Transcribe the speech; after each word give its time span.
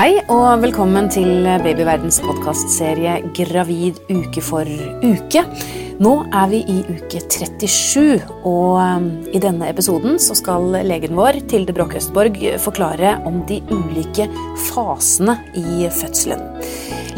Hei 0.00 0.14
og 0.32 0.62
velkommen 0.62 1.10
til 1.12 1.44
Babyverdens 1.60 2.22
podkastserie 2.24 3.18
Gravid 3.36 3.98
uke 4.08 4.40
for 4.40 4.64
uke. 5.04 5.42
Nå 6.00 6.12
er 6.24 6.46
vi 6.48 6.60
i 6.72 6.76
uke 6.88 7.18
37, 7.20 8.22
og 8.48 8.78
um, 8.80 9.10
i 9.28 9.42
denne 9.44 9.66
episoden 9.68 10.14
så 10.16 10.32
skal 10.38 10.70
legen 10.88 11.12
vår, 11.18 11.42
Tilde 11.52 11.74
Broch 11.76 11.92
Østborg, 11.98 12.38
forklare 12.64 13.18
om 13.28 13.42
de 13.50 13.58
ulike 13.68 14.24
fasene 14.70 15.34
i 15.60 15.90
fødselen. 15.92 16.46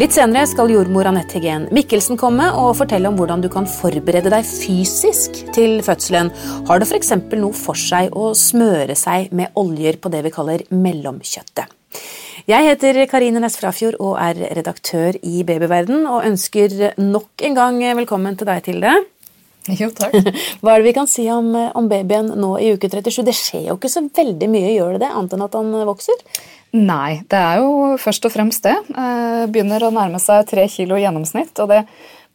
Litt 0.02 0.16
senere 0.16 0.48
skal 0.50 0.74
jordmor 0.74 1.06
Anette 1.06 1.38
Hegen 1.38 1.68
Mikkelsen 1.70 2.18
komme 2.18 2.48
og 2.50 2.74
fortelle 2.80 3.12
om 3.12 3.20
hvordan 3.20 3.44
du 3.44 3.50
kan 3.52 3.68
forberede 3.70 4.32
deg 4.34 4.48
fysisk 4.48 5.38
til 5.54 5.78
fødselen. 5.86 6.32
Har 6.66 6.82
det 6.82 6.90
f.eks. 6.90 7.14
noe 7.30 7.54
for 7.54 7.78
seg 7.78 8.10
å 8.10 8.32
smøre 8.34 8.98
seg 8.98 9.30
med 9.30 9.54
oljer 9.62 10.02
på 10.02 10.10
det 10.10 10.24
vi 10.26 10.34
kaller 10.34 10.66
mellomkjøttet? 10.74 11.78
Jeg 12.50 12.66
heter 12.66 12.96
Karine 13.06 13.38
Næss 13.38 13.54
Frafjord 13.60 14.00
og 14.02 14.16
er 14.18 14.40
redaktør 14.56 15.14
i 15.22 15.44
Babyverden, 15.46 16.08
og 16.10 16.24
ønsker 16.26 16.72
nok 16.98 17.44
en 17.46 17.54
gang 17.54 17.76
velkommen 18.00 18.34
til 18.34 18.48
deg, 18.48 18.64
Tilde. 18.66 18.94
Jo, 19.78 19.92
takk. 19.94 20.16
Hva 20.60 20.72
er 20.72 20.82
det 20.82 20.88
vi 20.88 20.94
kan 20.96 21.06
si 21.06 21.28
om, 21.30 21.52
om, 21.54 21.86
babyen 21.86 22.32
nå 22.34 22.56
i 22.58 22.72
uke 22.74 22.90
37? 22.90 23.22
Det 23.28 23.36
skjer 23.38 23.68
jo 23.68 23.76
ikke 23.78 23.92
så 23.92 24.02
veldig 24.08 24.48
mye, 24.50 24.72
gjør 24.74 24.96
det 24.96 25.04
det, 25.04 25.12
annet 25.14 25.36
enn 25.36 25.46
at 25.46 25.54
han 25.60 25.70
vokser? 25.86 26.26
Nei, 26.74 27.20
det 27.30 27.38
er 27.38 27.62
jo 27.62 27.92
først 28.02 28.26
og 28.26 28.34
fremst 28.34 28.66
det. 28.66 28.74
Eh, 28.90 29.44
begynner 29.52 29.86
å 29.86 29.92
nærme 29.94 30.18
seg 30.22 30.48
tre 30.50 30.66
kilo 30.72 30.98
i 30.98 31.04
gjennomsnitt. 31.04 31.54
og 31.62 31.70
det 31.70 31.84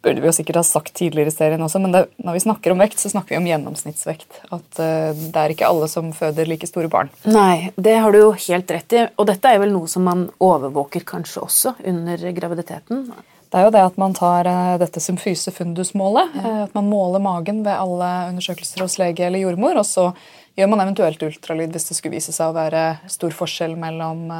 burde 0.07 0.23
vi 0.23 0.29
jo 0.29 0.35
sikkert 0.35 0.61
ha 0.61 0.63
sagt 0.65 0.93
tidligere 0.95 1.31
i 1.31 1.35
serien 1.35 1.63
også, 1.63 1.81
men 1.83 1.93
det, 1.93 2.03
når 2.23 2.37
vi 2.37 2.43
snakker 2.45 2.73
om 2.73 2.81
vekt, 2.81 3.01
så 3.01 3.11
snakker 3.11 3.35
vi 3.35 3.41
om 3.41 3.47
gjennomsnittsvekt. 3.49 4.41
At 4.47 4.79
uh, 4.79 5.11
det 5.11 5.41
er 5.41 5.53
ikke 5.53 5.67
alle 5.67 5.89
som 5.91 6.13
føder 6.15 6.47
like 6.47 6.69
store 6.69 6.91
barn. 6.91 7.11
Nei, 7.27 7.73
det 7.75 7.97
har 8.01 8.15
du 8.15 8.21
jo 8.21 8.29
helt 8.47 8.71
rett 8.71 8.95
i. 8.95 9.05
Og 9.19 9.27
dette 9.29 9.51
er 9.51 9.59
vel 9.61 9.73
noe 9.75 9.89
som 9.91 10.07
man 10.07 10.27
overvåker 10.43 11.03
kanskje 11.07 11.43
også 11.43 11.75
under 11.91 12.23
graviditeten? 12.37 13.09
Det 13.47 13.59
er 13.59 13.67
jo 13.67 13.73
det 13.75 13.85
at 13.89 13.99
man 13.99 14.15
tar 14.17 14.47
uh, 14.47 14.75
dette 14.79 15.03
symfyse 15.03 15.51
fundus-målet. 15.55 16.37
Ja. 16.39 16.45
Uh, 16.45 16.61
at 16.67 16.77
man 16.77 16.87
måler 16.91 17.23
magen 17.23 17.63
ved 17.67 17.75
alle 17.75 18.11
undersøkelser 18.31 18.85
hos 18.85 18.97
lege 19.01 19.27
eller 19.27 19.43
jordmor. 19.43 19.81
Og 19.83 19.87
så 19.87 20.09
gjør 20.57 20.71
man 20.71 20.87
eventuelt 20.87 21.27
ultralyd 21.27 21.75
hvis 21.75 21.91
det 21.91 21.99
skulle 21.99 22.17
vise 22.17 22.35
seg 22.35 22.49
å 22.49 22.57
være 22.57 22.87
stor 23.11 23.35
forskjell 23.35 23.77
mellom 23.79 24.31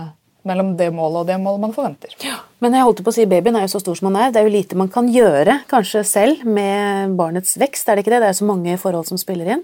mellom 0.48 0.78
det 0.80 0.92
målet 0.96 1.22
og 1.22 1.28
det 1.28 1.38
målet 1.44 1.64
man 1.66 1.74
forventer. 1.76 2.14
Ja, 2.24 2.38
men 2.64 2.74
jeg 2.74 2.88
holdt 2.88 3.04
på 3.06 3.12
å 3.12 3.14
si 3.14 3.28
babyen 3.30 3.58
er 3.60 3.68
jo 3.68 3.74
så 3.76 3.82
stor 3.84 3.98
som 4.00 4.08
han 4.10 4.18
er. 4.18 4.32
Det 4.34 4.42
er 4.42 4.48
jo 4.48 4.54
lite 4.56 4.78
man 4.80 4.90
kan 4.90 5.10
gjøre 5.14 5.60
kanskje 5.70 6.02
selv 6.10 6.46
med 6.50 7.14
barnets 7.20 7.54
vekst. 7.62 7.90
er 7.90 7.98
Det 7.98 8.06
ikke 8.06 8.16
det? 8.16 8.22
Det 8.24 8.30
er 8.32 8.40
så 8.40 8.48
mange 8.50 8.78
forhold 8.82 9.06
som 9.10 9.20
spiller 9.22 9.52
inn. 9.54 9.64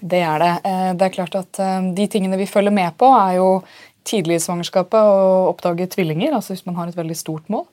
Det 0.00 0.20
er 0.20 0.42
det. 0.44 0.52
Eh, 0.68 0.90
det 1.00 1.06
er 1.06 1.14
klart 1.16 1.38
at 1.38 1.60
eh, 1.62 1.92
De 1.96 2.06
tingene 2.12 2.36
vi 2.36 2.48
følger 2.50 2.74
med 2.76 2.92
på, 3.00 3.08
er 3.16 3.38
jo 3.38 3.62
tidlig 4.04 4.36
i 4.36 4.44
svangerskapet 4.44 5.00
å 5.00 5.48
oppdage 5.48 5.88
tvillinger. 5.96 6.36
altså 6.36 6.52
Hvis 6.52 6.66
man 6.68 6.76
har 6.76 6.92
et 6.92 6.98
veldig 6.98 7.16
stort 7.16 7.48
mål. 7.48 7.64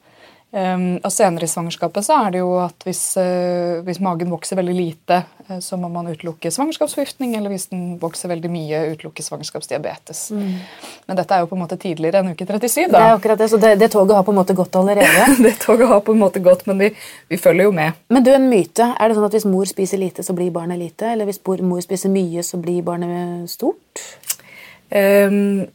Um, 0.54 1.00
og 1.02 1.10
Senere 1.10 1.48
i 1.48 1.50
svangerskapet 1.50 2.06
så 2.06 2.14
er 2.28 2.36
det 2.36 2.42
jo 2.44 2.52
at 2.62 2.84
hvis, 2.86 3.00
uh, 3.18 3.80
hvis 3.88 3.98
magen 4.06 4.30
vokser 4.30 4.60
veldig 4.60 4.76
lite, 4.78 5.18
uh, 5.48 5.56
så 5.66 5.80
må 5.82 5.90
man 5.90 6.12
utelukke 6.12 6.52
svangerskapsforgiftning, 6.54 7.34
eller 7.40 7.50
hvis 7.50 7.72
den 7.72 7.96
vokser 7.98 8.30
veldig 8.30 8.52
mye, 8.54 8.84
utelukke 8.94 9.26
svangerskapsdiabetes. 9.26 10.22
Mm. 10.38 10.54
Men 11.10 11.18
dette 11.18 11.34
er 11.34 11.42
jo 11.42 11.50
på 11.50 11.58
en 11.58 11.64
måte 11.64 11.80
tidligere 11.82 12.22
enn 12.22 12.36
uke 12.36 12.46
37. 12.46 12.86
da. 12.86 12.94
Det 12.94 13.02
er 13.02 13.16
akkurat 13.16 13.42
det, 13.42 13.50
Så 13.50 13.62
det, 13.66 13.74
det 13.82 13.90
toget 13.98 14.14
har 14.20 14.30
på 14.30 14.36
en 14.36 14.42
måte 14.44 14.58
gått 14.62 14.78
allerede? 14.78 15.26
det 15.48 15.58
toget 15.66 15.90
har 15.90 16.06
på 16.06 16.14
en 16.14 16.22
måte 16.22 16.46
gått, 16.46 16.68
men 16.70 16.86
vi, 16.86 16.94
vi, 17.34 17.42
følger 17.42 17.72
jo 17.72 17.76
med. 17.82 18.06
Men 18.14 18.30
du, 18.30 18.30
en 18.38 18.50
myte. 18.54 18.94
Er 18.94 19.10
det 19.10 19.18
sånn 19.18 19.26
at 19.32 19.42
hvis 19.42 19.50
mor 19.50 19.66
spiser 19.74 20.06
lite, 20.06 20.22
så 20.22 20.38
blir 20.38 20.54
barnet 20.54 20.78
lite? 20.78 21.16
Eller 21.16 21.26
hvis 21.32 21.42
mor 21.66 21.82
spiser 21.82 22.14
mye, 22.14 22.46
så 22.46 22.62
blir 22.62 22.86
barnet 22.86 23.50
stort? 23.50 24.06
Um, 24.94 25.66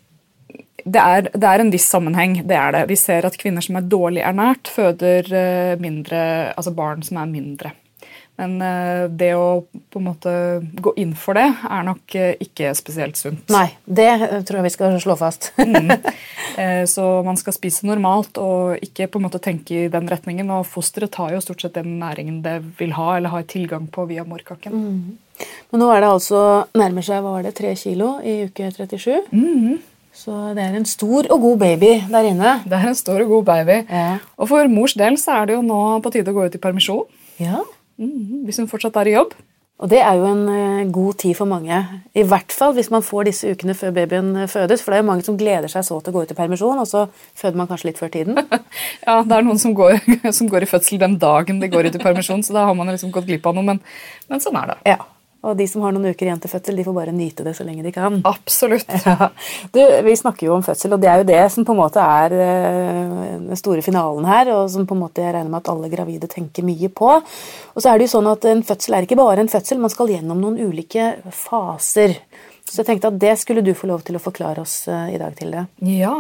det 0.84 1.00
er, 1.00 1.26
det 1.34 1.48
er, 1.48 1.62
en 1.62 1.72
viss 1.72 1.88
sammenheng. 1.90 2.40
det 2.46 2.56
er 2.56 2.72
det. 2.74 2.86
Vi 2.92 2.96
ser 2.98 3.26
at 3.26 3.38
kvinner 3.40 3.64
som 3.64 3.78
er 3.78 3.90
dårlig 3.90 4.22
ernært, 4.26 4.70
føder 4.70 5.28
eh, 5.34 5.74
mindre, 5.82 6.22
altså 6.54 6.74
barn 6.76 7.02
som 7.06 7.18
er 7.22 7.30
mindre. 7.30 7.74
Men 8.38 8.60
eh, 8.62 9.08
det 9.10 9.32
å 9.34 9.64
på 9.90 9.98
en 9.98 10.06
måte 10.06 10.32
gå 10.78 10.92
inn 11.02 11.16
for 11.18 11.34
det 11.34 11.48
er 11.66 11.82
nok 11.88 12.14
eh, 12.14 12.36
ikke 12.44 12.70
spesielt 12.78 13.18
sunt. 13.18 13.42
Nei, 13.50 13.66
det 13.84 14.12
tror 14.46 14.60
jeg 14.60 14.68
vi 14.68 14.74
skal 14.76 15.00
slå 15.02 15.18
fast. 15.18 15.50
mm. 15.58 15.90
Så 16.90 17.04
man 17.22 17.36
skal 17.38 17.54
spise 17.54 17.86
normalt 17.86 18.38
og 18.42 18.78
ikke 18.82 19.06
på 19.10 19.20
en 19.20 19.26
måte 19.26 19.42
tenke 19.42 19.84
i 19.84 19.90
den 19.92 20.08
retningen. 20.10 20.48
Og 20.54 20.66
fosteret 20.66 21.12
tar 21.14 21.34
jo 21.34 21.42
stort 21.42 21.62
sett 21.62 21.76
den 21.78 21.98
næringen 22.00 22.40
det 22.46 22.60
vil 22.78 22.94
ha 22.98 23.16
eller 23.16 23.34
har 23.34 23.50
tilgang 23.50 23.90
på 23.90 24.06
via 24.10 24.24
morkaken. 24.26 24.74
Mm. 24.74 25.44
Men 25.70 25.82
nå 25.82 25.90
er 25.92 26.02
det 26.02 26.14
altså 26.14 26.40
nærmer 26.78 27.06
seg 27.06 27.22
hva 27.22 27.36
var 27.36 27.46
det, 27.46 27.54
tre 27.58 27.74
kilo 27.78 28.16
i 28.22 28.40
uke 28.48 28.70
37. 28.74 29.30
Mm. 29.34 29.78
Så 30.18 30.34
det 30.56 30.64
er 30.64 30.74
en 30.74 30.88
stor 30.88 31.28
og 31.30 31.42
god 31.44 31.60
baby 31.60 31.92
der 32.10 32.26
inne. 32.26 32.56
Det 32.66 32.74
er 32.74 32.88
en 32.90 32.96
stor 32.98 33.22
og 33.22 33.28
god 33.36 33.44
baby. 33.52 33.76
Ja. 33.86 34.16
Og 34.36 34.48
for 34.50 34.70
mors 34.72 34.96
del 34.98 35.18
så 35.20 35.38
er 35.38 35.50
det 35.50 35.58
jo 35.58 35.62
nå 35.62 35.82
på 36.02 36.10
tide 36.14 36.32
å 36.32 36.36
gå 36.36 36.48
ut 36.48 36.56
i 36.58 36.62
permisjon. 36.62 37.04
Ja. 37.38 37.62
Mm, 38.02 38.42
hvis 38.46 38.58
hun 38.58 38.66
fortsatt 38.70 38.98
er 38.98 39.12
i 39.12 39.14
jobb. 39.14 39.36
Og 39.78 39.86
det 39.92 40.00
er 40.02 40.16
jo 40.18 40.26
en 40.26 40.40
uh, 40.50 40.90
god 40.90 41.20
tid 41.22 41.36
for 41.38 41.46
mange. 41.46 41.76
I 42.18 42.24
hvert 42.26 42.50
fall 42.50 42.72
hvis 42.74 42.90
man 42.90 43.04
får 43.06 43.28
disse 43.28 43.52
ukene 43.54 43.76
før 43.78 43.92
babyen 43.94 44.32
eh, 44.42 44.48
fødes. 44.50 44.82
For 44.82 44.90
det 44.90 44.98
er 44.98 45.04
jo 45.04 45.10
mange 45.12 45.26
som 45.26 45.36
gleder 45.38 45.70
seg 45.70 45.86
så 45.86 46.00
til 46.02 46.10
å 46.10 46.16
gå 46.16 46.24
ut 46.26 46.32
i 46.34 46.38
permisjon, 46.38 46.80
og 46.82 46.88
så 46.90 47.04
føder 47.38 47.60
man 47.60 47.70
kanskje 47.70 47.92
litt 47.92 48.00
før 48.00 48.10
tiden. 48.10 48.40
ja, 49.06 49.20
det 49.22 49.36
er 49.36 49.46
noen 49.46 49.62
som 49.62 49.76
går, 49.78 50.00
som 50.40 50.50
går, 50.50 50.66
i 50.66 50.70
fødsel 50.72 50.98
den 50.98 51.14
dagen 51.22 51.62
de 51.62 51.70
går 51.70 51.92
ut 51.92 52.00
i 52.00 52.02
permisjon, 52.02 52.42
så 52.42 52.58
da 52.58 52.66
har 52.66 52.74
man 52.74 52.90
liksom 52.90 53.14
gått 53.14 53.30
glipp 53.30 53.46
av 53.46 53.54
noe. 53.54 53.68
Men, 53.70 53.78
men 54.26 54.42
sånn 54.42 54.58
er 54.58 54.74
det. 54.74 54.80
Ja. 54.96 54.98
Og 55.46 55.54
de 55.54 55.68
som 55.70 55.84
har 55.86 55.94
noen 55.94 56.10
uker 56.10 56.26
igjen 56.26 56.40
til 56.42 56.50
fødsel, 56.50 56.78
de 56.80 56.84
får 56.86 56.94
bare 56.96 57.12
nyte 57.14 57.44
det 57.46 57.52
så 57.54 57.64
lenge 57.66 57.84
de 57.86 57.92
kan. 57.94 58.20
Absolutt. 58.26 58.88
Ja. 59.08 59.30
Du, 59.72 59.78
vi 60.04 60.12
snakker 60.18 60.48
jo 60.48 60.56
om 60.56 60.64
fødsel, 60.66 60.92
og 60.92 61.00
det 61.00 61.08
er 61.08 61.22
jo 61.22 61.28
det 61.28 61.40
som 61.54 61.64
på 61.64 61.72
en 61.72 61.78
måte 61.78 62.02
er 62.02 62.34
eh, 62.34 63.14
den 63.46 63.58
store 63.58 63.84
finalen 63.84 64.26
her, 64.28 64.50
og 64.56 64.66
som 64.72 64.84
på 64.88 64.96
en 64.96 65.00
måte 65.04 65.22
jeg 65.22 65.32
regner 65.36 65.52
med 65.52 65.62
at 65.62 65.70
alle 65.72 65.88
gravide 65.92 66.28
tenker 66.28 66.66
mye 66.66 66.90
på. 66.92 67.14
Og 67.14 67.80
så 67.80 67.92
er 67.92 67.98
det 67.98 68.08
jo 68.08 68.14
sånn 68.16 68.28
at 68.32 68.44
En 68.50 68.64
fødsel 68.66 68.98
er 68.98 69.06
ikke 69.06 69.18
bare 69.18 69.44
en 69.44 69.50
fødsel, 69.52 69.80
man 69.80 69.92
skal 69.94 70.12
gjennom 70.12 70.42
noen 70.42 70.58
ulike 70.60 71.10
faser. 71.32 72.18
Så 72.68 72.82
jeg 72.82 72.90
tenkte 72.90 73.12
at 73.12 73.20
det 73.22 73.34
skulle 73.40 73.64
du 73.64 73.72
få 73.78 73.88
lov 73.88 74.04
til 74.04 74.18
å 74.18 74.22
forklare 74.22 74.64
oss 74.66 74.80
eh, 74.90 75.14
i 75.14 75.20
dag, 75.22 75.36
til 75.38 75.54
det. 75.54 75.68
Ja, 75.86 76.16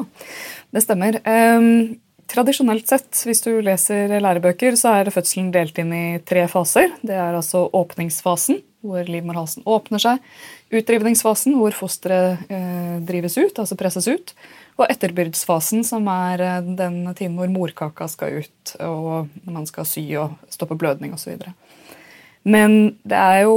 det 0.72 0.86
stemmer. 0.86 1.20
Um 1.26 1.98
Tradisjonelt 2.28 2.90
sett, 2.90 3.08
hvis 3.24 3.40
du 3.40 3.54
leser 3.64 4.18
lærebøker, 4.20 4.74
så 4.76 4.98
er 4.98 5.08
fødselen 5.12 5.48
delt 5.54 5.78
inn 5.80 5.94
i 5.96 6.06
tre 6.28 6.42
faser. 6.52 6.90
Det 7.00 7.16
er 7.16 7.32
altså 7.38 7.62
åpningsfasen, 7.72 8.58
hvor 8.84 9.08
livmorhalsen 9.08 9.66
åpner 9.68 10.02
seg. 10.02 10.24
Utrivningsfasen, 10.70 11.56
hvor 11.58 11.74
fosteret 11.76 12.44
eh, 12.52 12.98
drives 13.08 13.38
ut, 13.40 13.58
altså 13.58 13.78
presses 13.78 14.08
ut. 14.10 14.34
Og 14.78 14.86
etterbyrdsfasen, 14.86 15.82
som 15.86 16.06
er 16.12 16.44
eh, 16.44 16.70
den 16.78 17.00
tiden 17.18 17.38
hvor 17.38 17.50
morkaka 17.52 18.08
skal 18.10 18.44
ut, 18.44 18.76
og 18.84 19.32
man 19.48 19.66
skal 19.68 19.88
sy 19.88 20.04
og 20.20 20.38
stoppe 20.52 20.78
blødning 20.78 21.16
osv. 21.16 21.40
Men 22.48 22.76
det 23.08 23.18
er 23.18 23.42
jo, 23.48 23.56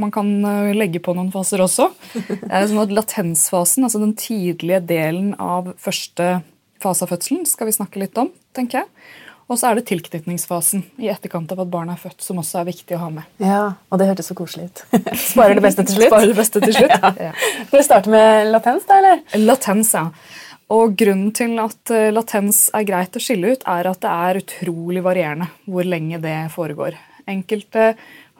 man 0.00 0.14
kan 0.14 0.32
eh, 0.48 0.72
legge 0.76 1.02
på 1.04 1.12
noen 1.16 1.32
faser 1.34 1.62
også. 1.64 1.90
Det 2.14 2.48
er 2.48 2.66
sånn 2.70 2.82
at 2.86 2.94
Latensfasen, 2.94 3.84
altså 3.84 4.00
den 4.02 4.16
tidlige 4.18 4.80
delen 4.88 5.34
av 5.36 5.74
første 5.82 6.38
fase 6.84 7.04
av 7.04 7.12
fødselen 7.12 7.44
skal 7.48 7.68
vi 7.68 7.76
snakke 7.76 8.00
litt 8.02 8.18
om, 8.20 8.32
tenker 8.56 8.82
jeg. 8.82 8.90
Og 9.44 9.58
så 9.60 9.68
er 9.68 9.76
det 9.76 9.84
tilknytningsfasen 9.90 10.86
i 11.04 11.10
etterkant 11.12 11.50
av 11.52 11.60
at 11.64 11.72
barnet 11.72 11.98
er 11.98 12.00
født, 12.06 12.22
som 12.24 12.38
også 12.40 12.62
er 12.62 12.68
viktig 12.70 12.96
å 12.96 13.02
ha 13.02 13.10
med. 13.12 13.28
Ja, 13.44 13.64
og 13.92 14.00
det 14.00 14.08
hørtes 14.08 14.30
så 14.30 14.36
koselig 14.38 14.70
ut. 14.70 14.84
Sparer 15.34 15.58
det 15.58 15.64
beste 15.66 15.84
til 15.84 15.98
slutt. 15.98 16.08
Sparer 16.08 16.32
det 16.32 16.38
beste 16.38 16.62
til 16.64 16.76
slutt. 16.78 16.94
ja. 17.26 17.32
Skal 17.66 17.76
vi 17.76 17.84
starte 17.84 18.14
med 18.14 18.48
latens, 18.54 18.88
da? 18.88 19.00
eller? 19.02 19.22
Latens, 19.44 19.92
ja. 19.98 20.06
Og 20.72 20.96
Grunnen 20.96 21.32
til 21.36 21.58
at 21.60 21.92
eh, 21.92 22.10
latens 22.14 22.66
er 22.74 22.86
greit 22.88 23.16
å 23.16 23.22
skille 23.22 23.52
ut, 23.52 23.66
er 23.68 23.90
at 23.90 24.00
det 24.00 24.12
er 24.12 24.40
utrolig 24.40 25.04
varierende 25.04 25.50
hvor 25.68 25.84
lenge 25.84 26.22
det 26.24 26.38
foregår. 26.54 26.96
Enkelte 27.28 27.92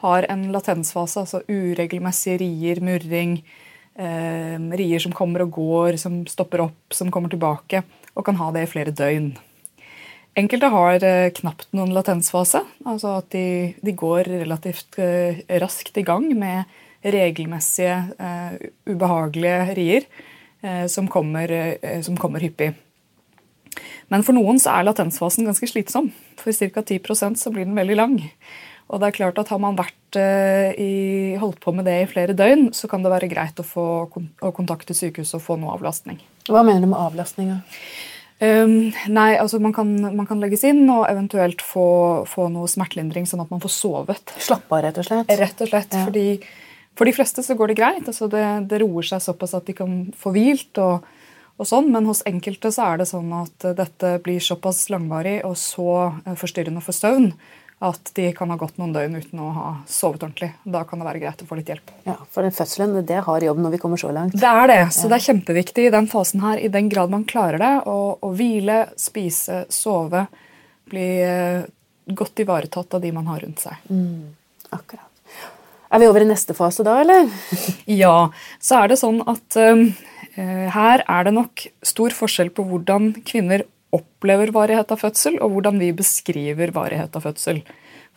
har 0.05 0.27
en 0.33 0.49
latensfase, 0.53 1.21
altså 1.21 1.43
uregelmessige 1.49 2.41
rier, 2.41 2.81
murring, 2.85 3.39
eh, 4.01 4.57
rier 4.81 5.05
som 5.05 5.13
kommer 5.13 5.45
og 5.45 5.53
går, 5.57 6.01
som 6.01 6.23
stopper 6.29 6.65
opp, 6.65 6.97
som 6.97 7.13
kommer 7.13 7.33
tilbake 7.33 7.85
og 8.15 8.25
kan 8.25 8.41
ha 8.41 8.51
det 8.57 8.65
i 8.65 8.73
flere 8.73 8.95
døgn. 8.95 9.35
Enkelte 10.35 10.71
har 10.73 11.05
eh, 11.07 11.31
knapt 11.37 11.69
noen 11.77 11.93
latensfase, 11.95 12.65
altså 12.83 13.19
at 13.21 13.29
de, 13.35 13.75
de 13.87 13.93
går 13.95 14.27
relativt 14.43 14.99
eh, 14.99 15.45
raskt 15.63 16.01
i 16.01 16.07
gang 16.07 16.27
med 16.35 16.65
regelmessige, 17.05 17.97
uh, 18.17 18.55
ubehagelige 18.89 19.75
rier 19.77 20.07
uh, 20.65 20.87
som, 20.89 21.09
kommer, 21.09 21.51
uh, 21.53 22.01
som, 22.03 22.17
kommer, 22.17 22.41
hyppig. 22.41 22.73
Men 24.09 24.25
for 24.25 24.37
noen 24.37 24.61
så 24.61 24.73
er 24.73 24.87
latensfasen 24.89 25.45
ganske 25.45 25.69
slitsom. 25.69 26.11
For 26.41 26.57
ca. 26.57 26.81
10% 26.81 27.41
så 27.41 27.53
blir 27.53 27.69
den 27.69 27.77
veldig 27.77 27.99
lang. 27.99 28.17
Og 28.89 29.01
det 29.01 29.09
er 29.09 29.17
klart 29.17 29.39
at 29.41 29.49
Har 29.49 29.61
man 29.63 29.79
vært 29.79 30.17
i, 30.17 31.35
holdt 31.41 31.57
på 31.65 31.73
med 31.75 31.87
det 31.89 31.95
i 32.03 32.09
flere 32.11 32.37
døgn, 32.37 32.69
så 32.77 32.87
kan 32.87 33.03
det 33.03 33.11
være 33.11 33.31
greit 33.33 33.59
å, 33.59 33.65
få, 33.67 33.87
å 34.07 34.51
kontakte 34.55 34.95
sykehuset 34.95 35.39
og 35.41 35.43
få 35.43 35.57
noe 35.59 35.73
avlastning. 35.75 36.21
Hva 36.47 36.63
mener 36.63 36.85
du 36.85 36.91
med 36.93 37.01
avlastninga? 37.01 37.63
Um, 38.43 38.91
nei, 39.15 39.37
altså 39.39 39.61
man 39.63 39.73
kan, 39.73 39.91
man 40.17 40.27
kan, 40.27 40.41
legges 40.43 40.65
inn 40.67 40.83
og 40.91 41.07
eventuelt 41.07 41.63
få, 41.63 41.87
få, 42.27 42.49
noe 42.53 42.67
smertelindring, 42.69 43.29
sånn 43.31 43.45
at 43.45 43.53
man 43.53 43.63
får 43.63 43.73
sovet. 43.73 44.35
Slappe 44.43 44.75
av, 44.75 44.83
rett 44.89 45.01
og 45.01 45.07
slett? 45.07 45.35
Rett 45.39 45.63
og 45.63 45.71
slett, 45.71 45.95
ja. 45.95 46.05
fordi 46.09 46.29
For 46.99 47.09
de 47.09 47.15
fleste 47.15 47.43
så 47.43 47.57
går 47.59 47.73
det 47.73 47.79
greit. 47.79 48.07
altså 48.07 48.29
det, 48.31 48.45
det, 48.71 48.83
roer 48.83 49.07
seg 49.07 49.23
såpass 49.23 49.55
at 49.57 49.67
de 49.67 49.75
kan 49.75 49.95
få 50.19 50.35
hvilt 50.35 50.79
og, 50.83 51.07
og 51.59 51.67
sånn, 51.67 51.91
men 51.95 52.07
hos 52.11 52.23
enkelte 52.27 52.71
så 52.75 52.91
er 52.91 53.03
det 53.03 53.09
sånn 53.11 53.33
at 53.39 53.67
dette 53.79 54.17
blir 54.23 54.43
såpass 54.43 54.89
langvarig 54.91 55.41
og 55.47 55.57
så 55.59 55.91
eh, 56.27 56.37
forstyrrende 56.39 56.83
for 56.85 56.95
søvn 56.95 57.33
at 57.85 58.11
de 58.17 58.31
kan 58.37 58.51
ha 58.53 58.57
gått 58.59 58.79
noen 58.81 58.95
døgn 58.95 59.19
uten 59.19 59.41
å 59.45 59.51
ha 59.53 59.69
sovet 59.91 60.23
ordentlig. 60.23 60.51
Da 60.65 60.85
kan 60.89 61.01
det 61.01 61.09
være 61.09 61.21
greit 61.23 61.43
å 61.45 61.49
få 61.49 61.59
litt 61.59 61.69
hjelp. 61.69 61.93
Ja, 62.07 62.17
For 62.33 62.47
den 62.47 62.55
fødselen 62.57 62.95
det 63.05 63.19
er 63.19 63.27
hard 63.27 63.45
jobb 63.45 63.61
når 63.61 63.75
vi 63.75 63.81
kommer 63.83 64.01
så 64.01 64.13
langt. 64.15 64.37
Det 64.41 64.51
er 64.51 64.71
det, 64.71 64.81
så 64.97 65.11
det 65.11 65.19
er 65.19 65.27
kjempeviktig 65.27 65.89
i 65.89 65.93
den 65.93 66.09
fasen 66.11 66.45
her, 66.45 66.61
i 66.61 66.71
den 66.73 66.89
grad 66.93 67.13
man 67.13 67.27
klarer 67.29 67.61
det, 67.61 67.73
å, 67.91 67.97
å 68.17 68.31
hvile, 68.37 68.79
spise, 69.01 69.65
sove, 69.73 70.25
bli 70.89 71.09
eh, 71.25 71.67
godt 72.07 72.45
ivaretatt 72.45 72.97
av 72.97 73.05
de 73.05 73.13
man 73.17 73.29
har 73.33 73.45
rundt 73.45 73.67
seg. 73.67 73.85
Mm, 73.91 74.33
akkurat. 74.73 75.11
Er 75.95 76.03
vi 76.03 76.09
over 76.11 76.25
i 76.25 76.27
neste 76.27 76.57
fase 76.57 76.85
da, 76.87 76.97
eller? 77.05 77.29
ja, 78.03 78.17
så 78.59 78.81
er 78.81 78.91
det 78.91 78.99
sånn 78.99 79.21
at 79.31 79.61
um, 79.61 79.87
her 80.35 81.05
er 81.05 81.29
det 81.29 81.35
nok 81.37 81.69
stor 81.87 82.17
forskjell 82.17 82.51
på 82.57 82.65
hvordan 82.67 83.13
kvinner 83.29 83.63
opplever 83.95 84.53
varighet 84.55 84.93
av 84.95 85.03
fødsel, 85.03 85.39
og 85.43 85.55
hvordan 85.55 85.81
vi 85.83 85.93
beskriver 85.97 86.75
varighet 86.75 87.17
av 87.17 87.27
fødsel. 87.29 87.63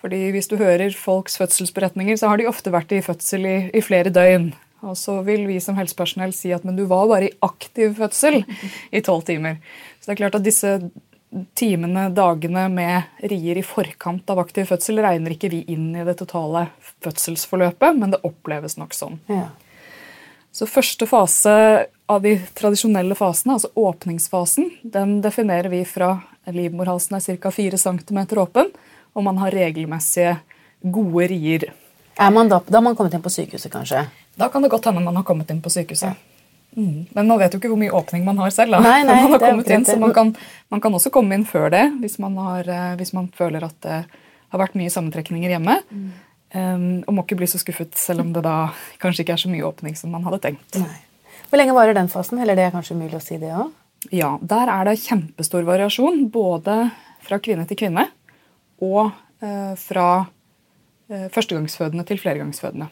Fordi 0.02 0.30
Hvis 0.32 0.50
du 0.50 0.58
hører 0.58 0.94
folks 0.94 1.38
fødselsberetninger, 1.38 2.18
så 2.18 2.30
har 2.30 2.38
de 2.38 2.48
ofte 2.50 2.74
vært 2.74 2.94
i 2.94 3.02
fødsel 3.02 3.46
i, 3.46 3.58
i 3.74 3.82
flere 3.82 4.14
døgn. 4.14 4.52
Og 4.86 4.94
så 4.98 5.24
vil 5.26 5.48
vi 5.50 5.58
som 5.64 5.78
helsepersonell 5.78 6.36
si 6.38 6.52
at 6.54 6.66
men 6.68 6.78
du 6.78 6.86
var 6.86 7.08
bare 7.10 7.32
i 7.32 7.36
aktiv 7.42 7.96
fødsel 7.98 8.44
i 8.94 9.02
tolv 9.02 9.26
timer. 9.26 9.58
Så 10.00 10.10
det 10.10 10.16
er 10.16 10.22
klart 10.22 10.38
at 10.38 10.46
disse 10.46 10.76
timene, 11.58 12.08
dagene 12.16 12.68
med 12.72 13.26
rier 13.32 13.60
i 13.60 13.66
forkant 13.66 14.30
av 14.32 14.40
aktiv 14.44 14.70
fødsel 14.70 15.02
regner 15.04 15.34
ikke 15.34 15.52
vi 15.52 15.64
inn 15.74 15.90
i 15.98 16.06
det 16.08 16.16
totale 16.22 16.68
fødselsforløpet, 17.04 17.98
men 17.98 18.14
det 18.14 18.24
oppleves 18.28 18.78
nok 18.80 18.96
sånn. 18.96 19.18
Ja. 19.32 19.50
Så 20.56 20.70
første 20.70 21.10
fase 21.10 21.54
av 22.08 22.22
de 22.24 22.38
tradisjonelle 22.56 23.16
fasene, 23.20 23.58
altså 23.58 23.72
åpningsfasen, 23.76 24.70
den 24.84 25.18
definerer 25.22 25.70
vi 25.72 25.82
fra 25.88 26.14
livmorhalsen 26.48 27.18
er 27.18 27.40
ca. 27.42 27.52
4 27.52 27.80
cm 27.82 28.22
åpen, 28.40 28.72
og 29.14 29.26
man 29.26 29.42
har 29.42 29.52
regelmessige, 29.52 30.38
gode 30.82 31.28
rier. 31.28 31.68
Er 32.18 32.32
man 32.32 32.50
da, 32.50 32.62
da 32.64 32.80
har 32.80 32.86
man 32.86 32.96
kommet 32.96 33.18
inn 33.18 33.24
på 33.26 33.34
sykehuset, 33.34 33.72
kanskje? 33.74 34.06
Da 34.38 34.48
kan 34.54 34.64
det 34.64 34.72
godt 34.72 34.88
hende 34.88 35.04
man 35.04 35.18
har 35.20 35.26
kommet 35.28 35.50
inn 35.52 35.62
på 35.62 35.72
sykehuset. 35.74 36.16
Mm. 36.78 37.08
Men 37.12 37.28
man 37.28 37.40
vet 37.42 37.54
jo 37.54 37.60
ikke 37.60 37.72
hvor 37.72 37.80
mye 37.82 37.96
åpning 37.98 38.24
man 38.26 38.38
har 38.38 38.54
selv. 38.54 38.78
Da. 38.78 38.82
Nei, 38.86 39.02
nei, 39.08 39.18
man 39.24 39.34
har 39.34 39.42
kommet 39.42 39.72
inn, 39.74 39.86
så 39.88 39.98
man 40.00 40.14
kan, 40.14 40.32
man 40.70 40.84
kan, 40.84 40.94
også 40.94 41.12
komme 41.14 41.36
inn 41.36 41.44
før 41.50 41.72
det 41.74 41.84
hvis 42.04 42.20
man, 42.22 42.38
har, 42.46 42.70
eh, 42.70 42.94
hvis 43.00 43.16
man 43.18 43.32
føler 43.36 43.66
at 43.66 43.76
det 43.84 44.00
har 44.54 44.62
vært 44.62 44.78
mye 44.80 44.94
sammentrekninger 44.94 45.58
hjemme. 45.58 45.82
Mm. 45.90 46.08
Um, 46.56 46.84
og 47.04 47.12
må 47.12 47.26
ikke 47.26 47.42
bli 47.42 47.50
så 47.52 47.60
skuffet, 47.60 47.98
selv 48.00 48.24
om 48.24 48.30
det 48.32 48.46
da 48.46 48.70
kanskje 49.02 49.26
ikke 49.26 49.34
er 49.36 49.42
så 49.42 49.50
mye 49.52 49.66
åpning 49.68 49.98
som 50.00 50.14
man 50.14 50.24
hadde 50.24 50.40
tenkt. 50.46 50.78
Nei. 50.80 51.02
Hvor 51.48 51.62
lenge 51.62 51.76
varer 51.76 51.96
den 51.96 52.10
fasen? 52.12 52.40
Eller 52.44 52.58
det 52.58 52.68
er 52.68 52.74
kanskje 52.76 52.98
mulig 53.00 53.18
å 53.18 53.24
si 53.24 53.40
det 53.42 53.54
òg? 53.56 53.72
Ja, 54.14 54.36
der 54.42 54.70
er 54.72 54.88
det 54.88 55.00
kjempestor 55.02 55.66
variasjon. 55.68 56.28
Både 56.32 56.90
fra 57.26 57.40
kvinne 57.44 57.68
til 57.68 57.80
kvinne 57.80 58.08
og 58.84 59.10
eh, 59.42 59.74
fra 59.80 60.08
eh, 61.10 61.28
førstegangsfødende 61.34 62.06
til 62.08 62.20
flergangsfødende. 62.22 62.92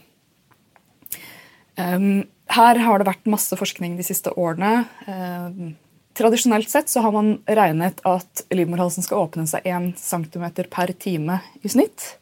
Um, 1.75 2.24
her 2.56 2.80
har 2.80 3.02
det 3.02 3.07
vært 3.10 3.28
masse 3.30 3.56
forskning 3.60 3.98
de 4.00 4.06
siste 4.07 4.31
årene. 4.40 4.86
Um, 5.06 5.75
tradisjonelt 6.16 6.72
sett 6.72 6.90
så 6.90 7.04
har 7.04 7.12
man 7.12 7.34
regnet 7.46 8.00
at 8.08 8.46
livmorhalsen 8.56 9.04
skal 9.04 9.28
åpne 9.28 9.44
seg 9.51 9.68
1 9.68 9.92
cm 10.00 10.46
per 10.72 10.96
time 10.96 11.42
i 11.62 11.72
snitt. 11.72 12.16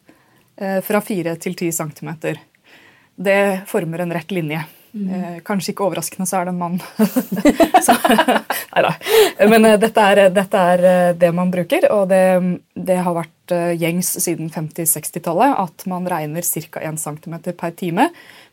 Uh, 0.60 0.82
fra 0.86 1.02
4 1.06 1.38
til 1.44 1.56
10 1.56 1.72
cm. 1.78 2.12
Det 3.16 3.44
former 3.70 4.04
en 4.04 4.16
rett 4.18 4.34
linje. 4.34 4.64
Mm. 4.94 5.40
Kanskje 5.46 5.74
ikke 5.74 5.88
overraskende 5.88 6.28
så 6.30 6.40
er 6.40 6.48
det 6.48 6.54
en 6.54 6.60
mann. 6.62 6.76
Nei 8.74 8.84
da. 8.86 8.92
Men 9.50 9.66
eh, 9.66 9.80
dette 9.82 10.06
er, 10.12 10.22
dette 10.36 10.64
er, 10.76 10.86
det 11.18 11.32
man 11.34 11.52
bruker, 11.54 11.90
og 11.96 12.08
det, 12.12 12.22
det 12.78 13.00
har 13.02 13.18
vært 13.18 13.56
gjengs 13.82 14.14
siden 14.24 14.54
50-60-tallet 14.54 15.58
at 15.66 15.86
man 15.90 16.08
regner 16.10 16.46
ca. 16.46 16.80
1 16.80 17.02
cm 17.02 17.36
per 17.58 17.76
time, 17.78 18.08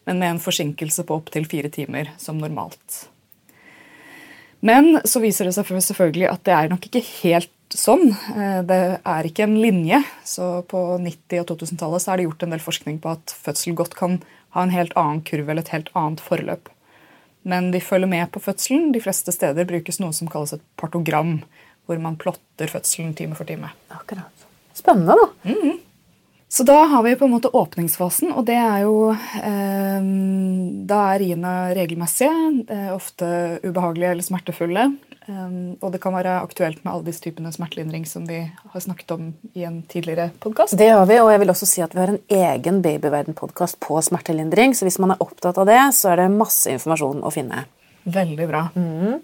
men 0.08 0.18
med 0.18 0.34
en 0.34 0.42
forsinkelse 0.42 1.04
på 1.06 1.20
opptil 1.20 1.46
4 1.48 1.72
timer 1.76 2.12
som 2.18 2.40
normalt. 2.40 3.04
Men 4.60 4.98
så 5.08 5.22
viser 5.22 5.48
det 5.48 5.56
seg 5.56 5.68
selvfølgelig 5.70 6.28
at 6.28 6.44
det 6.44 6.56
er 6.56 6.72
nok 6.72 6.88
ikke 6.88 7.04
helt 7.22 7.52
sånn. 7.76 8.10
Eh, 8.10 8.60
det 8.66 8.80
er 8.98 9.28
ikke 9.28 9.46
en 9.46 9.56
linje. 9.60 10.02
Så 10.26 10.60
på 10.68 10.82
90- 11.00 11.42
og 11.42 11.48
2000-tallet 11.52 12.08
er 12.08 12.20
det 12.20 12.28
gjort 12.28 12.44
en 12.44 12.54
del 12.56 12.64
forskning 12.64 13.00
på 13.02 13.14
at 13.14 13.34
fødsel 13.46 13.76
godt 13.78 13.96
kan 13.98 14.20
ha 14.54 14.62
en 14.62 14.74
helt 14.74 14.94
annen 14.98 15.22
kurve 15.26 15.52
eller 15.52 15.66
et 15.66 15.74
helt 15.74 15.90
annet 15.98 16.22
forløp. 16.24 16.70
Men 17.42 17.70
de 17.72 17.80
følger 17.80 18.10
med 18.10 18.30
på 18.34 18.42
fødselen. 18.42 18.90
De 18.92 19.00
fleste 19.00 19.32
steder 19.32 19.68
brukes 19.68 20.00
noe 20.02 20.12
som 20.16 20.28
kalles 20.28 20.52
et 20.56 20.64
partogram, 20.80 21.38
hvor 21.88 22.00
man 22.02 22.18
plotter 22.20 22.68
fødselen 22.68 23.14
time 23.16 23.38
for 23.38 23.48
time. 23.48 23.72
Akkurat. 23.88 24.46
Spennende, 24.76 25.16
da. 25.16 25.50
Mm 25.50 25.56
-hmm. 25.62 25.78
Så 26.48 26.62
da 26.62 26.84
har 26.84 27.02
vi 27.02 27.16
på 27.16 27.24
en 27.24 27.30
måte 27.30 27.48
åpningsfasen, 27.48 28.32
og 28.32 28.46
det 28.46 28.56
er 28.58 28.78
jo 28.82 29.10
eh, 29.12 30.00
Da 30.90 30.98
er 31.12 31.18
riene 31.22 31.74
regelmessige, 31.78 32.64
eh, 32.68 32.94
ofte 32.94 33.60
ubehagelige 33.62 34.10
eller 34.10 34.22
smertefulle. 34.22 34.96
Eh, 35.28 35.76
og 35.80 35.92
det 35.92 36.00
kan 36.02 36.14
være 36.16 36.38
aktuelt 36.40 36.82
med 36.84 36.92
alle 36.92 37.08
disse 37.10 37.24
typene 37.24 37.52
smertelindring 37.54 38.06
som 38.08 38.26
vi 38.28 38.40
har 38.46 38.84
snakket 38.84 39.14
om 39.16 39.30
i 39.52 39.66
en 39.68 39.82
tidligere 39.90 40.30
podkast. 40.40 40.78
Det 40.78 40.90
har 40.92 41.06
vi, 41.10 41.20
og 41.20 41.32
jeg 41.32 41.42
vil 41.42 41.54
også 41.54 41.68
si 41.68 41.84
at 41.84 41.96
vi 41.96 42.02
har 42.02 42.14
en 42.14 42.22
egen 42.40 42.82
Babyverden-podkast 42.84 43.80
på 43.84 44.00
smertelindring, 44.06 44.76
så 44.76 44.88
hvis 44.88 45.00
man 45.02 45.14
er 45.14 45.24
opptatt 45.24 45.60
av 45.60 45.68
det, 45.68 45.80
så 45.96 46.12
er 46.12 46.22
det 46.22 46.30
masse 46.34 46.72
informasjon 46.72 47.24
å 47.26 47.34
finne. 47.34 47.66
Veldig 48.10 48.46
bra. 48.48 48.68
Mm. 48.74 49.20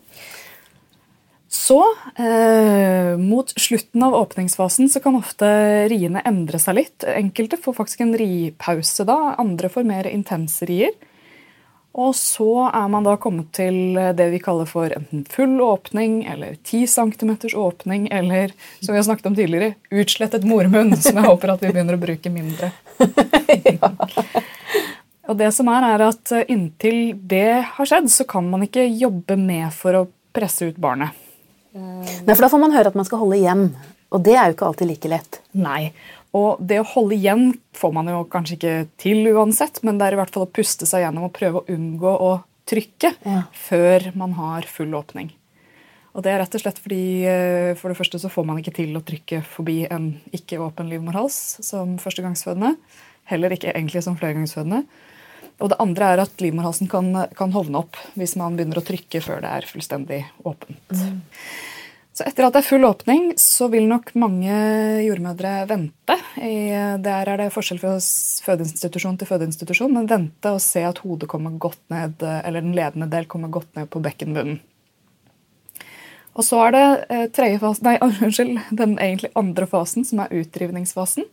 Så, 1.56 1.80
eh, 2.20 3.16
mot 3.16 3.48
slutten 3.56 4.02
av 4.02 4.14
åpningsfasen, 4.14 4.90
så 4.92 5.00
kan 5.02 5.16
ofte 5.16 5.48
riene 5.88 6.22
endre 6.26 6.60
seg 6.60 6.76
litt. 6.76 7.06
Enkelte 7.08 7.56
får 7.56 7.78
faktisk 7.80 8.02
en 8.04 8.16
ripause 8.18 9.06
da, 9.08 9.34
andre 9.40 9.70
får 9.72 9.86
mer 9.88 10.10
intense 10.10 10.66
rier. 10.68 10.92
Og 11.96 12.12
så 12.18 12.66
er 12.68 12.88
man 12.92 13.06
da 13.06 13.14
kommet 13.16 13.48
til 13.56 13.96
det 13.96 14.26
vi 14.34 14.40
kaller 14.44 14.68
for 14.68 14.92
enten 14.92 15.22
full 15.32 15.54
åpning 15.64 16.18
eller 16.28 16.58
10 16.60 16.82
cm 16.92 17.32
åpning 17.56 18.10
eller 18.12 18.52
som 18.82 18.92
vi 18.92 18.98
har 18.98 19.06
snakket 19.06 19.30
om 19.30 19.38
tidligere, 19.38 19.74
utslettet 19.88 20.44
mormunn, 20.44 20.92
som 21.00 21.16
jeg 21.16 21.24
håper 21.24 21.54
at 21.54 21.64
vi 21.64 21.72
begynner 21.72 21.96
å 21.96 22.02
bruke 22.02 22.32
mindre. 22.32 22.70
ja. 23.80 23.92
Og 25.26 25.38
det 25.40 25.48
som 25.56 25.68
er, 25.72 25.88
er 25.94 26.04
at 26.06 26.34
inntil 26.46 27.16
det 27.16 27.64
har 27.78 27.88
skjedd, 27.88 28.10
så 28.12 28.26
kan 28.28 28.46
man 28.50 28.66
ikke 28.66 28.84
jobbe 28.86 29.38
med 29.40 29.72
for 29.74 30.02
å 30.02 30.06
presse 30.36 30.68
ut 30.68 30.76
barnet. 30.76 31.16
Nei, 31.76 32.34
for 32.34 32.44
Da 32.44 32.50
får 32.52 32.62
man 32.62 32.76
høre 32.76 32.92
at 32.92 32.98
man 32.98 33.08
skal 33.08 33.24
holde 33.24 33.40
igjen, 33.40 33.70
og 34.12 34.22
det 34.24 34.36
er 34.36 34.50
jo 34.50 34.56
ikke 34.56 34.68
alltid 34.68 34.90
like 34.92 35.10
lett. 35.10 35.40
Nei, 35.58 35.90
og 36.36 36.60
det 36.60 36.82
å 36.82 36.88
holde 36.90 37.16
igjen 37.16 37.48
får 37.76 37.94
man 37.96 38.10
jo 38.12 38.20
kanskje 38.32 38.58
ikke 38.58 38.76
til 39.00 39.30
uansett, 39.32 39.80
men 39.86 39.98
det 39.98 40.08
er 40.08 40.16
i 40.16 40.20
hvert 40.20 40.34
fall 40.34 40.44
å 40.46 40.52
puste 40.52 40.88
seg 40.88 41.06
gjennom 41.06 41.28
og 41.28 41.34
prøve 41.36 41.62
å 41.62 41.72
unngå 41.72 42.12
å 42.12 42.30
trykke 42.66 43.12
ja. 43.22 43.42
før 43.54 44.10
man 44.18 44.34
har 44.36 44.66
full 44.68 44.94
åpning. 44.98 45.30
Og 46.16 46.24
det 46.24 46.32
er 46.32 46.40
rett 46.40 46.54
og 46.56 46.62
slett 46.62 46.78
fordi 46.80 47.02
eh, 47.28 47.72
for 47.76 47.92
det 47.92 47.98
første 47.98 48.18
så 48.20 48.30
får 48.32 48.46
man 48.48 48.60
ikke 48.60 48.74
til 48.78 48.96
å 48.96 49.04
trykke 49.04 49.42
forbi 49.44 49.82
en 49.92 50.14
ikke-åpen 50.36 50.88
livmorhals 50.88 51.58
som 51.64 51.98
førstegangsfødende. 52.00 52.72
Heller 53.28 53.52
ikke 53.52 53.74
egentlig 53.74 54.02
som 54.06 54.16
flergangsfødende. 54.16 54.86
Og 55.60 55.72
det 55.72 55.78
andre 55.80 56.10
er 56.12 56.22
at 56.24 56.42
livmorhalsen 56.42 56.88
kan, 56.92 57.12
kan, 57.36 57.52
hovne 57.54 57.80
opp 57.84 57.96
hvis 58.16 58.36
man 58.40 58.56
begynner 58.56 58.80
å 58.80 58.84
trykke 58.84 59.22
før 59.24 59.44
det 59.44 59.52
er 59.58 59.68
fullstendig 59.68 60.22
åpent. 60.48 60.92
Mm. 60.92 61.20
Så 62.16 62.24
etter 62.24 62.46
at 62.46 62.54
det 62.54 62.62
er 62.62 62.68
full 62.70 62.86
åpning, 62.88 63.24
så 63.36 63.66
vil 63.68 63.84
nok 63.90 64.14
mange 64.16 64.52
jordmødre 65.04 65.50
vente. 65.68 66.14
Der 66.36 67.28
er 67.28 67.42
det 67.42 67.50
forskjell 67.52 67.82
fra 67.82 67.98
fødeinstitusjon 68.46 69.18
til 69.20 69.28
fødeinstitusjon, 69.28 69.92
men 69.92 70.08
vente 70.08 70.54
og 70.56 70.62
se 70.64 70.80
at 70.88 71.02
hodet 71.04 71.28
kommer 71.28 71.58
godt 71.60 71.82
ned, 71.92 72.24
eller 72.24 72.64
den 72.64 72.72
ledende 72.78 73.10
del 73.12 73.28
kommer 73.28 73.52
godt 73.52 73.68
ned 73.76 73.90
på 73.92 74.00
bekkenbunnen. 74.00 74.62
Og 76.36 76.44
så 76.44 76.60
er 76.66 76.74
det 76.74 76.86
eh, 77.12 77.58
fasen, 77.60 77.86
nei, 77.86 77.96
unnskyld, 78.04 78.56
den 78.76 78.96
egentlig 79.00 79.32
andre 79.38 79.68
fasen, 79.68 80.04
som 80.04 80.20
er 80.24 80.34
utdrivningsfasen. 80.36 81.28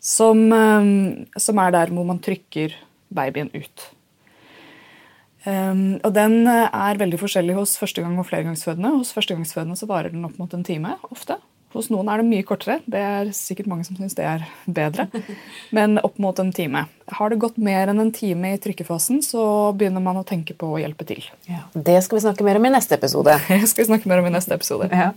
Som, 0.00 0.46
eh, 0.54 0.90
som 1.38 1.62
er 1.62 1.74
der 1.74 1.94
hvor 1.94 2.06
man 2.08 2.22
trykker 2.22 2.76
babyen 3.14 3.50
ut. 3.54 3.90
Um, 5.46 6.00
og 6.04 6.12
Den 6.12 6.42
eh, 6.50 6.66
er 6.68 6.98
veldig 7.00 7.20
forskjellig 7.20 7.54
hos 7.56 7.78
førstegang- 7.80 8.18
og 8.20 8.28
flergangsfødende. 8.28 8.92
Hos 8.98 9.14
førstegangsfødende 9.16 9.78
så 9.78 9.88
varer 9.88 10.12
den 10.12 10.26
opp 10.28 10.36
mot 10.40 10.52
en 10.54 10.66
time. 10.66 10.96
ofte. 11.10 11.38
Hos 11.70 11.86
noen 11.86 12.08
er 12.10 12.18
det 12.18 12.26
mye 12.26 12.44
kortere. 12.46 12.80
Det 12.90 12.98
er 12.98 13.28
sikkert 13.36 13.68
mange 13.70 13.84
som 13.86 13.94
syns 13.94 14.16
det 14.18 14.24
er 14.26 14.42
bedre. 14.66 15.06
Men 15.76 16.00
opp 16.02 16.18
mot 16.18 16.38
en 16.42 16.50
time. 16.52 16.82
Har 17.14 17.30
det 17.30 17.38
gått 17.42 17.60
mer 17.62 17.92
enn 17.92 18.02
en 18.02 18.10
time 18.14 18.56
i 18.56 18.58
trykkefasen, 18.62 19.22
så 19.22 19.44
begynner 19.78 20.02
man 20.02 20.18
å 20.18 20.26
tenke 20.26 20.56
på 20.58 20.72
å 20.74 20.80
hjelpe 20.82 21.06
til. 21.06 21.22
Ja, 21.48 21.62
det 21.74 22.00
skal 22.04 22.18
vi 22.18 22.24
snakke 22.26 22.46
mer 22.46 22.58
om 22.58 22.66
i 22.66 22.74
neste 22.74 22.98
episode. 22.98 23.38
Det 23.48 23.70
skal 23.70 23.84
vi 23.84 23.90
snakke 23.92 24.10
mer 24.10 24.22
om 24.22 24.28
i 24.28 24.34
neste 24.34 24.58
episode. 24.58 24.90
Ja. 24.90 25.12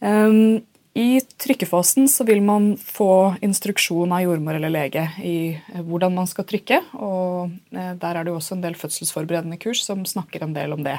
Um, 0.00 0.62
i 0.94 1.20
trykkefasen 1.20 2.08
så 2.08 2.24
vil 2.24 2.42
man 2.42 2.72
få 2.76 3.36
instruksjon 3.40 4.12
av 4.12 4.24
jordmor 4.24 4.56
eller 4.58 4.72
lege 4.74 5.04
i 5.22 5.36
eh, 5.54 5.82
hvordan 5.86 6.16
man 6.16 6.26
skal 6.26 6.46
trykke. 6.50 6.80
og 6.98 7.52
eh, 7.70 7.92
Der 7.94 8.16
er 8.16 8.24
det 8.24 8.32
jo 8.32 8.38
også 8.40 8.56
en 8.56 8.64
del 8.64 8.74
fødselsforberedende 8.78 9.60
kurs 9.62 9.84
som 9.86 10.02
snakker 10.06 10.42
en 10.42 10.56
del 10.56 10.74
om 10.74 10.82
det. 10.86 10.98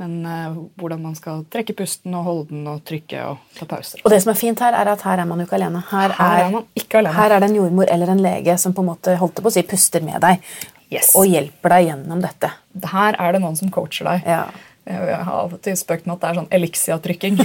Men 0.00 0.14
uh, 0.24 0.56
hvordan 0.80 1.02
man 1.04 1.12
skal 1.14 1.44
trekke 1.52 1.76
pusten 1.76 2.14
og 2.16 2.24
holde 2.26 2.46
den 2.48 2.64
og 2.66 2.80
trykke 2.88 3.20
og 3.28 3.42
ta 3.54 3.68
pauser. 3.68 4.00
Og 4.02 4.10
det 4.10 4.22
som 4.24 4.32
er 4.32 4.38
fint 4.40 4.62
her, 4.64 4.74
er 4.74 4.88
at 4.90 5.04
her 5.04 5.20
er 5.20 5.28
man 5.28 5.38
jo 5.38 5.46
ikke 5.46 5.58
alene. 5.60 5.82
Her, 5.92 6.14
her 6.16 6.38
er, 6.38 6.46
er, 6.46 6.54
man 6.56 6.64
ikke 6.80 7.02
alene. 7.02 7.14
Her 7.20 7.34
er 7.36 7.44
det 7.44 7.50
en 7.50 7.58
jordmor 7.60 7.92
eller 7.92 8.10
en 8.14 8.22
lege 8.24 8.56
som 8.58 8.74
på 8.74 8.82
en 8.82 8.88
måte 8.88 9.14
holdt 9.20 9.44
på 9.44 9.52
å 9.52 9.54
si 9.54 9.62
puster 9.68 10.02
med 10.02 10.18
deg 10.24 10.40
yes. 10.88 11.12
og 11.12 11.28
hjelper 11.28 11.76
deg 11.76 11.90
gjennom 11.90 12.24
dette. 12.24 12.50
Her 12.96 13.20
er 13.20 13.36
det 13.36 13.44
noen 13.44 13.60
som 13.60 13.70
coacher 13.74 14.08
deg. 14.08 14.26
Ja. 14.26 14.46
Jeg 14.82 15.18
har 15.22 15.36
av 15.44 15.52
og 15.54 15.60
til 15.62 15.76
spøkt 15.78 16.08
med 16.08 16.16
at 16.16 16.22
det 16.22 16.28
er 16.28 16.38
sånn 16.40 16.48
Elixia-trykking. 16.58 17.36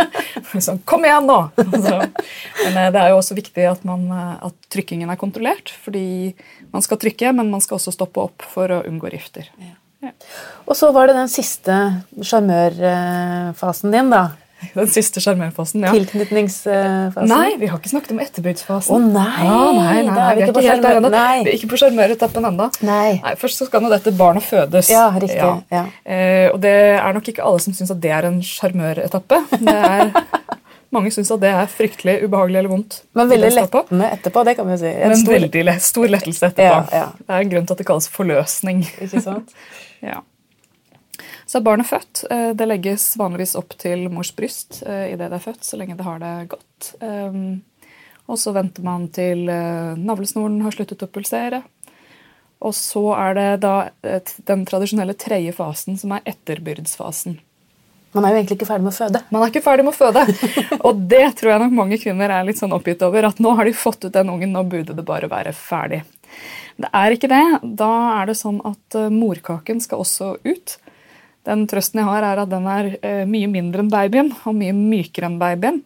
sånn, 0.68 0.78
Kom 0.86 1.06
igjen, 1.06 1.26
nå! 1.26 1.38
Så, 1.58 1.96
men 2.62 2.78
eh, 2.78 2.90
det 2.94 3.00
er 3.00 3.10
jo 3.10 3.18
også 3.18 3.36
viktig 3.38 3.64
at, 3.66 3.82
man, 3.88 4.04
eh, 4.14 4.36
at, 4.46 4.54
trykkingen 4.70 5.10
er 5.10 5.18
kontrollert. 5.18 5.72
Fordi 5.82 6.06
man 6.70 6.84
skal 6.86 7.00
trykke, 7.02 7.34
men 7.34 7.50
man 7.50 7.64
skal 7.64 7.80
også 7.80 7.94
stoppe 7.94 8.22
opp 8.28 8.46
for 8.54 8.70
å 8.70 8.84
unngå 8.86 9.10
rifter. 9.12 9.50
Ja. 9.58 9.74
Ja. 10.04 10.12
Og 10.68 10.76
så 10.78 10.90
var 10.94 11.08
det 11.08 11.16
den 11.16 11.30
siste 11.32 11.74
sjarmørfasen 12.20 13.94
din, 13.94 14.12
da. 14.12 14.26
Den 14.78 14.90
siste 14.92 15.22
sjarmerfasen, 15.24 15.84
ja. 15.86 15.92
Tilknytningsfasen? 15.94 17.30
Nei, 17.30 17.56
vi 17.60 17.70
har 17.70 17.80
ikke 17.80 17.92
snakket 17.92 18.14
om 18.14 18.22
etterbudsfasen. 18.24 18.94
Å 18.94 19.00
nei, 19.02 19.46
ja, 19.46 19.60
nei, 19.76 19.94
nei, 20.06 20.16
Da 20.16 20.26
er 20.30 20.38
vi, 20.38 20.46
ikke, 20.46 20.56
på 20.58 20.64
helt 20.66 20.88
ennå. 20.90 21.12
Vi 21.12 21.22
er 21.22 21.52
ikke 21.54 21.70
på 21.72 21.80
sjarmeretappen 21.82 22.50
ennå. 22.50 22.68
Først 23.42 23.62
så 23.62 23.68
skal 23.70 23.84
nå 23.84 23.92
dette 23.92 24.14
barnet 24.16 24.46
fødes. 24.46 24.90
Ja, 24.92 25.08
riktig. 25.14 25.38
Ja. 25.40 25.56
Ja. 25.72 25.86
Eh, 26.04 26.48
og 26.52 26.60
det 26.64 26.76
er 26.96 27.16
nok 27.16 27.32
ikke 27.32 27.44
alle 27.46 27.62
som 27.64 27.76
syns 27.76 27.92
at 27.94 28.02
det 28.02 28.12
er 28.14 28.28
en 28.28 28.42
sjarmøretappe. 28.44 29.42
Mange 30.94 31.10
syns 31.12 31.32
at 31.34 31.42
det 31.42 31.50
er 31.50 31.66
fryktelig 31.70 32.20
ubehagelig 32.24 32.60
eller 32.60 32.72
vondt. 32.72 33.00
Men 33.18 33.28
veldig 33.28 33.50
lettende 33.56 34.08
etterpå. 34.14 34.44
det 34.46 34.54
kan 34.58 34.70
vi 34.70 34.78
si. 34.80 34.92
En 34.92 35.12
Men 35.12 35.20
stor... 35.20 35.34
veldig 35.34 35.64
lett, 35.66 35.84
stor 35.84 36.12
lettelse 36.14 36.50
etterpå. 36.52 36.78
Ja, 36.94 37.08
det 37.18 37.34
er 37.34 37.44
en 37.44 37.52
grunn 37.52 37.66
til 37.66 37.76
at 37.76 37.82
det 37.82 37.88
kalles 37.88 38.08
forløsning. 38.12 38.84
Ikke 39.04 39.22
sant? 39.24 39.52
ja. 40.10 40.22
Så 41.46 41.60
er 41.60 41.66
barnet 41.66 41.86
født. 41.86 42.24
Eh, 42.30 42.50
det 42.58 42.66
legges 42.66 43.12
vanligvis 43.18 43.54
opp 43.58 43.76
til 43.78 44.08
mors 44.10 44.32
bryst 44.34 44.80
eh, 44.82 45.12
idet 45.12 45.30
det 45.30 45.38
er 45.38 45.44
født, 45.44 45.62
så 45.62 45.78
lenge 45.78 45.94
det 45.98 46.06
har 46.06 46.18
det 46.22 46.34
godt. 46.50 46.92
Ehm, 47.06 47.62
og 48.26 48.40
så 48.42 48.50
venter 48.56 48.82
man 48.82 49.06
til 49.14 49.46
eh, 49.52 49.94
navlesnoren 49.94 50.58
har 50.66 50.74
sluttet 50.74 51.04
å 51.06 51.10
pulsere. 51.10 51.62
Og 52.66 52.72
så 52.74 53.04
er 53.14 53.36
det 53.36 53.50
da 53.62 53.74
den 54.48 54.64
tradisjonelle 54.66 55.14
tredje 55.20 55.52
fasen, 55.54 55.98
som 56.00 56.14
er 56.16 56.24
etterbyrdsfasen. 56.26 57.36
Man 58.16 58.24
er 58.24 58.32
jo 58.32 58.38
egentlig 58.40 58.56
ikke 58.56 58.68
ferdig 58.70 58.86
med 58.86 58.94
å 58.94 58.96
føde. 58.96 59.20
Man 59.30 59.44
er 59.44 59.52
ikke 59.52 59.62
ferdig 59.62 59.84
med 59.84 59.92
å 59.92 59.98
føde. 59.98 60.22
Og 60.88 61.02
det 61.12 61.24
tror 61.36 61.52
jeg 61.52 61.62
nok 61.62 61.76
mange 61.76 61.98
kvinner 62.00 62.32
er 62.32 62.46
litt 62.48 62.58
sånn 62.58 62.74
oppgitt 62.74 63.04
over. 63.06 63.28
At 63.28 63.42
nå 63.44 63.52
har 63.58 63.68
de 63.68 63.76
fått 63.76 64.08
ut 64.08 64.14
den 64.14 64.32
ungen, 64.32 64.56
nå 64.56 64.64
burde 64.66 64.96
det 64.96 65.04
bare 65.06 65.28
være 65.30 65.52
ferdig. 65.54 66.00
Det 66.80 66.90
er 66.96 67.14
ikke 67.14 67.30
det. 67.30 67.44
Da 67.76 67.92
er 68.16 68.32
det 68.32 68.38
sånn 68.40 68.58
at 68.66 68.98
morkaken 69.12 69.84
skal 69.84 70.02
også 70.02 70.32
ut. 70.48 70.78
Den 71.46 71.66
trøsten 71.70 72.02
jeg 72.02 72.08
har, 72.08 72.24
er 72.26 72.42
at 72.42 72.50
den 72.50 72.66
er 72.70 72.88
eh, 72.98 73.22
mye 73.28 73.48
mindre 73.50 73.84
enn 73.84 73.90
babyen 73.92 74.32
og 74.42 74.56
mye 74.58 74.74
mykere 74.76 75.30
enn 75.30 75.38
babyen. 75.40 75.82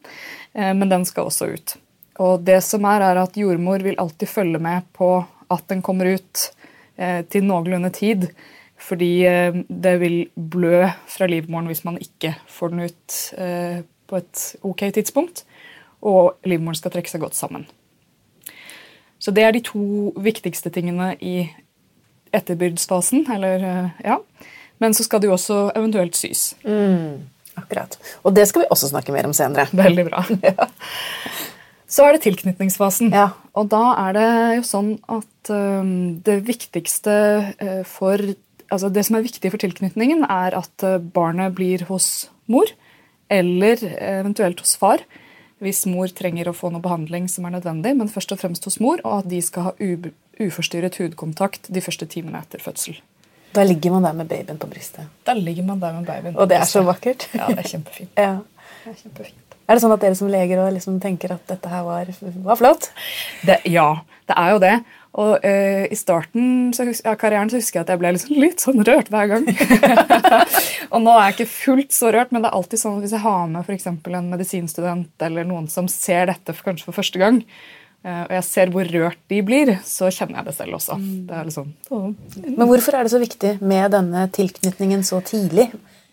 Eh, 0.57 0.73
men 0.77 0.89
den 0.93 1.05
skal 1.09 1.29
også 1.29 1.51
ut. 1.53 1.75
Og 2.21 2.41
det 2.45 2.61
som 2.65 2.87
er, 2.89 3.05
er 3.05 3.21
at 3.21 3.37
jordmor 3.37 3.85
vil 3.85 3.99
alltid 4.01 4.29
følge 4.29 4.61
med 4.63 4.89
på 4.97 5.19
at 5.51 5.67
den 5.73 5.83
kommer 5.85 6.09
ut 6.17 6.47
eh, 6.97 7.21
til 7.29 7.45
noenlunde 7.49 7.93
tid. 7.97 8.31
Fordi 8.81 9.13
det 9.69 9.91
vil 10.01 10.15
blø 10.33 10.87
fra 11.05 11.27
livmoren 11.29 11.67
hvis 11.69 11.83
man 11.85 11.99
ikke 12.01 12.31
får 12.49 12.71
den 12.73 12.87
ut 12.89 13.17
på 14.09 14.17
et 14.17 14.45
ok 14.65 14.85
tidspunkt. 14.97 15.43
Og 16.01 16.39
livmoren 16.49 16.79
skal 16.79 16.95
trekke 16.95 17.13
seg 17.13 17.21
godt 17.21 17.37
sammen. 17.37 17.67
Så 19.21 19.35
det 19.37 19.45
er 19.45 19.53
de 19.53 19.61
to 19.69 20.15
viktigste 20.17 20.73
tingene 20.73 21.11
i 21.21 21.43
etterbyrdsfasen. 22.33 23.27
Eller, 23.37 23.67
ja. 24.01 24.17
Men 24.81 24.97
så 24.97 25.05
skal 25.07 25.23
det 25.23 25.29
jo 25.29 25.37
også 25.37 25.61
eventuelt 25.77 26.17
sys. 26.17 26.55
Mm, 26.65 27.29
akkurat. 27.61 27.97
Og 28.25 28.35
det 28.37 28.47
skal 28.49 28.65
vi 28.65 28.73
også 28.73 28.91
snakke 28.91 29.15
mer 29.15 29.29
om 29.29 29.37
senere. 29.37 29.69
Veldig 29.77 30.07
bra. 30.09 30.25
ja. 30.51 30.69
Så 31.91 32.07
er 32.07 32.15
det 32.15 32.23
tilknytningsfasen. 32.25 33.11
Ja. 33.15 33.33
Og 33.59 33.67
da 33.73 33.83
er 34.07 34.15
det 34.17 34.29
jo 34.61 34.67
sånn 34.67 34.93
at 35.11 35.51
um, 35.51 36.21
det 36.27 36.41
viktigste 36.49 37.17
uh, 37.61 37.83
for 37.89 38.33
Altså 38.71 38.87
det 38.95 39.03
som 39.03 39.17
er 39.19 39.25
viktig 39.25 39.51
for 39.51 39.59
tilknytningen, 39.59 40.21
er 40.31 40.55
at 40.55 40.85
uh, 40.87 41.01
barnet 41.03 41.57
blir 41.57 41.83
hos 41.89 42.29
mor. 42.47 42.71
Eller 43.27 43.83
eventuelt 43.83 44.63
hos 44.63 44.77
far. 44.79 45.03
Hvis 45.59 45.83
mor 45.91 46.07
trenger 46.15 46.47
å 46.47 46.55
få 46.55 46.71
noe 46.71 46.85
behandling 46.85 47.27
som 47.27 47.49
er 47.49 47.57
nødvendig, 47.57 47.97
men 47.99 48.13
først 48.13 48.31
og 48.31 48.39
fremst 48.39 48.69
hos 48.71 48.79
mor, 48.79 49.03
og 49.03 49.25
at 49.25 49.31
de 49.33 49.43
skal 49.43 49.67
ha 49.67 49.75
uforstyrret 50.39 51.01
hudkontakt 51.03 51.67
de 51.75 51.83
første 51.83 52.07
timene 52.15 52.41
etter 52.41 52.63
fødsel. 52.63 53.01
Da 53.55 53.65
ligger 53.67 53.97
man 53.97 54.07
der 54.07 54.17
med 54.17 54.31
babyen 54.31 54.59
på 54.59 54.69
brystet. 54.71 55.11
Da 55.27 55.35
ligger 55.35 55.67
man 55.67 55.81
der 55.83 55.93
med 55.99 56.07
babyen 56.07 56.35
på 56.35 56.41
Og 56.41 56.49
det 56.51 56.61
er 56.61 56.69
så 56.71 56.85
vakkert. 56.87 57.29
Ja, 57.35 57.51
det 57.51 57.65
er 57.65 57.71
kjempefint. 57.75 58.13
ja. 58.27 58.37
Det 58.85 58.93
er 58.93 58.99
kjempefint. 59.03 59.57
Er 59.71 59.79
det 59.79 59.83
sånn 59.85 59.95
at 59.95 60.03
dere 60.03 60.17
som 60.19 60.31
leger 60.31 60.63
liksom 60.75 60.97
tenker 61.03 61.37
at 61.37 61.45
dette 61.47 61.71
her 61.71 61.85
var, 61.87 62.09
var 62.43 62.59
flott? 62.59 62.89
Det, 63.47 63.61
ja, 63.71 64.01
det 64.27 64.35
er 64.39 64.55
jo 64.55 64.63
det. 64.65 64.73
Og 65.21 65.45
uh, 65.45 65.85
I 65.91 65.99
starten 65.99 66.71
av 66.71 66.91
ja, 66.91 67.15
karrieren 67.19 67.51
så 67.51 67.59
husker 67.59 67.81
jeg 67.81 67.87
at 67.87 67.93
jeg 67.95 68.01
ble 68.03 68.13
liksom 68.15 68.39
litt 68.39 68.63
sånn 68.63 68.83
rørt 68.87 69.11
hver 69.11 69.31
gang. 69.31 69.47
og 70.93 71.03
nå 71.03 71.15
er 71.15 71.23
jeg 71.29 71.37
ikke 71.37 71.49
fullt 71.55 71.95
så 71.95 72.11
rørt, 72.15 72.35
men 72.35 72.43
det 72.43 72.51
er 72.51 72.59
alltid 72.59 72.83
sånn 72.83 72.99
at 72.99 73.07
hvis 73.07 73.15
jeg 73.15 73.25
har 73.25 73.47
med 73.51 73.71
for 73.71 74.19
en 74.19 74.31
medisinstudent 74.31 75.27
eller 75.27 75.47
noen 75.47 75.71
som 75.71 75.91
ser 75.91 76.31
dette 76.31 76.55
for, 76.55 76.67
kanskje 76.71 76.91
for 76.91 76.99
første 76.99 77.23
gang, 77.23 77.43
og 78.01 78.31
jeg 78.33 78.45
ser 78.47 78.71
hvor 78.73 78.89
rørt 78.89 79.19
de 79.29 79.43
blir, 79.45 79.75
så 79.85 80.09
kjenner 80.09 80.41
jeg 80.41 80.47
det 80.47 80.55
selv 80.57 80.79
også. 80.79 80.97
Mm. 80.97 81.17
Det 81.29 81.41
liksom, 81.51 81.67
Men 82.47 82.69
hvorfor 82.71 82.97
er 82.97 83.05
det 83.05 83.13
så 83.13 83.21
viktig 83.21 83.51
med 83.61 83.93
denne 83.93 84.23
tilknytningen 84.33 85.05
så 85.05 85.21
tidlig? 85.21 85.67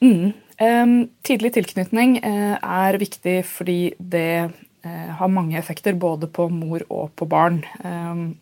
Mm. 0.04 0.34
Um, 0.58 0.96
tidlig 1.22 1.54
tilknytning 1.54 2.18
uh, 2.24 2.58
er 2.58 2.98
viktig 2.98 3.44
fordi 3.46 3.94
det 4.00 4.50
uh, 4.50 5.10
har 5.20 5.30
mange 5.30 5.58
effekter 5.60 5.94
både 5.94 6.30
på 6.34 6.48
mor 6.50 6.82
og 6.90 7.12
på 7.16 7.28
barn. 7.30 7.62
Um, 7.86 8.40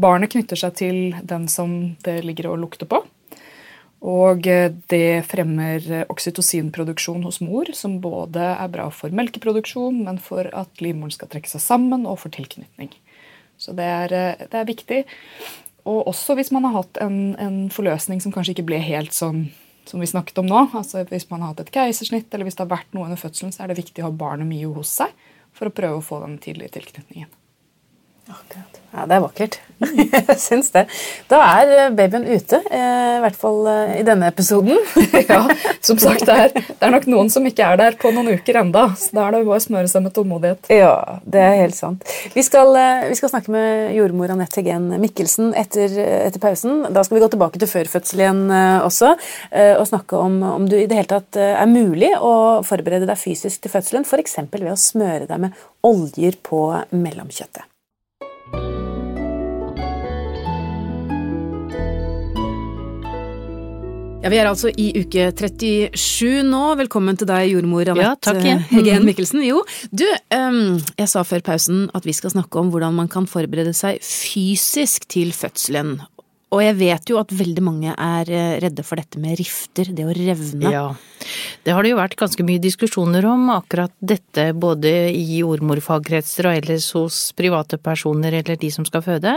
barnet 0.00 0.32
knytter 0.32 0.56
seg 0.56 0.78
til 0.80 0.98
den 1.22 1.44
som 1.52 1.96
det 2.06 2.22
ligger 2.24 2.54
og 2.54 2.62
lukter 2.64 2.88
på. 2.88 3.02
Og 4.04 4.46
eh, 4.46 4.68
det 4.92 5.24
fremmer 5.30 5.84
eh, 5.88 6.04
oksytocinproduksjon 6.12 7.24
hos 7.24 7.40
mor, 7.40 7.70
som 7.72 7.96
både 8.02 8.42
er 8.52 8.72
bra 8.72 8.90
for 8.92 9.14
melkeproduksjon, 9.14 10.02
men 10.04 10.20
for 10.20 10.50
at 10.52 10.82
livmoren 10.84 11.14
skal 11.14 11.30
trekke 11.32 11.48
seg 11.48 11.64
sammen, 11.64 12.04
og 12.04 12.20
for 12.20 12.34
tilknytning. 12.34 12.92
Så 13.56 13.72
det 13.76 13.86
er, 13.88 14.12
eh, 14.12 14.44
det 14.52 14.60
er 14.60 14.68
viktig. 14.68 15.00
Og 15.86 16.10
også 16.10 16.36
hvis 16.36 16.52
man 16.52 16.66
har 16.68 16.82
hatt 16.82 17.00
en, 17.00 17.36
en, 17.40 17.58
forløsning 17.72 18.20
som 18.20 18.34
kanskje 18.34 18.56
ikke 18.56 18.68
ble 18.68 18.82
helt 18.82 19.16
sånn 19.16 19.46
som 19.86 20.02
vi 20.02 20.08
snakket 20.10 20.40
om 20.42 20.48
nå. 20.50 20.64
altså 20.74 21.04
Hvis 21.06 21.28
man 21.30 21.44
har 21.44 21.54
hatt 21.54 21.62
et 21.62 21.72
keisersnitt, 21.72 22.26
eller 22.34 22.48
hvis 22.48 22.58
det 22.58 22.64
har 22.66 22.74
vært 22.74 22.90
noe 22.92 23.06
under 23.06 23.20
fødselen, 23.20 23.54
så 23.54 23.62
er 23.62 23.70
det 23.70 23.78
viktig 23.78 24.02
å 24.02 24.10
ha 24.10 24.14
barnet 24.18 24.50
mye 24.50 24.66
hos 24.74 24.90
seg 24.98 25.14
for 25.54 25.70
å 25.70 25.74
prøve 25.74 26.00
å 26.00 26.04
få 26.04 26.18
den 26.26 26.40
tidlige 26.42 26.74
tilknytningen. 26.74 27.30
Akkurat. 28.26 28.76
Ja, 28.96 29.04
Det 29.06 29.16
er 29.16 29.20
vakkert. 29.20 29.56
Jeg 29.84 30.38
syns 30.40 30.70
det. 30.72 30.86
Da 31.28 31.38
er 31.58 31.70
eh, 31.74 31.90
babyen 31.92 32.24
ute, 32.24 32.62
eh, 32.72 33.16
i 33.18 33.20
hvert 33.20 33.36
fall 33.36 33.66
eh, 33.68 33.98
i 33.98 34.04
denne 34.06 34.30
episoden. 34.32 34.78
ja, 35.28 35.42
som 35.84 36.00
sagt, 36.00 36.24
det 36.24 36.36
er, 36.46 36.54
det 36.54 36.78
er, 36.80 36.94
nok 36.94 37.08
noen 37.12 37.28
som 37.32 37.44
ikke 37.44 37.66
er 37.66 37.80
der 37.80 37.98
på 38.00 38.12
noen 38.14 38.38
uker 38.38 38.62
enda, 38.62 38.86
så 38.96 39.18
da 39.18 39.26
er 39.26 39.36
det 39.36 39.42
bare 39.50 39.60
å 39.60 39.66
smøre 39.66 39.90
seg 39.92 40.06
med 40.06 40.16
tålmodighet. 40.16 40.72
Ja, 40.72 40.94
det 41.28 41.44
er 41.44 41.60
helt 41.60 41.76
sant. 41.76 42.08
Vi 42.32 42.46
skal, 42.46 42.72
vi 43.10 43.20
skal 43.20 43.34
snakke 43.34 43.52
med 43.52 43.92
jordmor 43.98 44.32
Anette 44.32 44.62
Hegen 44.62 44.88
Mikkelsen 45.02 45.52
etter, 45.58 45.92
etter, 46.00 46.40
pausen. 46.40 46.86
Da 46.88 47.04
skal 47.04 47.18
vi 47.18 47.24
gå 47.26 47.30
tilbake 47.36 47.60
til 47.60 47.70
førfødsel 47.70 48.24
igjen 48.24 48.42
også, 48.86 49.12
og 49.76 49.86
snakke 49.92 50.18
om 50.20 50.40
om 50.54 50.68
du 50.68 50.78
i 50.78 50.88
det 50.88 51.02
hele 51.02 51.10
tatt 51.10 51.40
er 51.42 51.68
mulig 51.68 52.14
å 52.16 52.64
forberede 52.66 53.08
deg 53.08 53.20
fysisk 53.20 53.64
til 53.64 53.76
fødselen, 53.76 54.08
f.eks. 54.08 54.40
ved 54.56 54.72
å 54.72 54.80
smøre 54.80 55.28
deg 55.28 55.48
med 55.48 55.64
oljer 55.86 56.40
på 56.44 56.68
mellomkjøttet. 56.96 57.75
Ja, 64.26 64.30
Vi 64.30 64.38
er 64.42 64.48
altså 64.50 64.72
i 64.74 64.88
uke 64.98 65.28
37 65.30 66.40
nå. 66.48 66.62
Velkommen 66.80 67.14
til 67.14 67.28
deg, 67.30 67.44
jordmor 67.52 67.86
Anette 67.92 68.32
ja, 68.42 68.56
Hegen. 68.72 69.04
Mikkelsen. 69.06 69.44
Jo, 69.46 69.60
du, 69.94 70.02
jeg 70.02 71.06
sa 71.12 71.22
før 71.22 71.44
pausen 71.46 71.84
at 71.94 72.08
vi 72.08 72.14
skal 72.16 72.34
snakke 72.34 72.58
om 72.58 72.72
hvordan 72.74 72.98
man 72.98 73.06
kan 73.12 73.30
forberede 73.30 73.70
seg 73.70 74.02
fysisk 74.02 75.06
til 75.14 75.30
fødselen. 75.30 76.00
Og 76.54 76.62
jeg 76.62 76.76
vet 76.78 77.10
jo 77.10 77.18
at 77.18 77.32
veldig 77.34 77.62
mange 77.64 77.92
er 77.92 78.28
eh, 78.30 78.56
redde 78.62 78.84
for 78.86 79.00
dette 79.00 79.18
med 79.18 79.34
rifter, 79.40 79.90
det 79.90 80.04
å 80.06 80.14
revne. 80.14 80.70
Ja. 80.70 80.84
Det 81.66 81.74
har 81.74 81.82
det 81.82 81.90
jo 81.90 81.98
vært 81.98 82.14
ganske 82.20 82.44
mye 82.46 82.62
diskusjoner 82.62 83.24
om, 83.26 83.48
akkurat 83.50 83.90
dette 83.98 84.52
både 84.54 84.92
i 85.10 85.40
jordmorfagkretser 85.40 86.46
og 86.46 86.58
ellers 86.60 86.86
hos 86.94 87.18
private 87.36 87.80
personer 87.82 88.36
eller 88.38 88.60
de 88.60 88.70
som 88.70 88.86
skal 88.86 89.02
føde. 89.02 89.32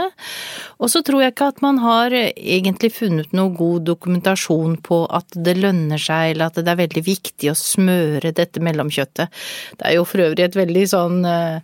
Og 0.78 0.92
så 0.92 1.02
tror 1.06 1.24
jeg 1.24 1.34
ikke 1.34 1.50
at 1.50 1.64
man 1.64 1.80
har 1.82 2.14
egentlig 2.14 2.92
funnet 2.94 3.34
noe 3.34 3.50
god 3.58 3.88
dokumentasjon 3.90 4.78
på 4.86 5.02
at 5.10 5.34
det 5.34 5.56
lønner 5.58 5.98
seg, 5.98 6.36
eller 6.36 6.46
at 6.46 6.60
det 6.62 6.70
er 6.70 6.82
veldig 6.84 7.04
viktig 7.08 7.50
å 7.50 7.58
smøre 7.58 8.30
dette 8.36 8.62
mellomkjøttet. 8.62 9.42
Det 9.80 9.90
er 9.90 9.98
jo 9.98 10.06
for 10.06 10.28
øvrig 10.28 10.46
et 10.46 10.60
veldig 10.62 10.86
sånn 10.94 11.20
Eh, 11.26 11.60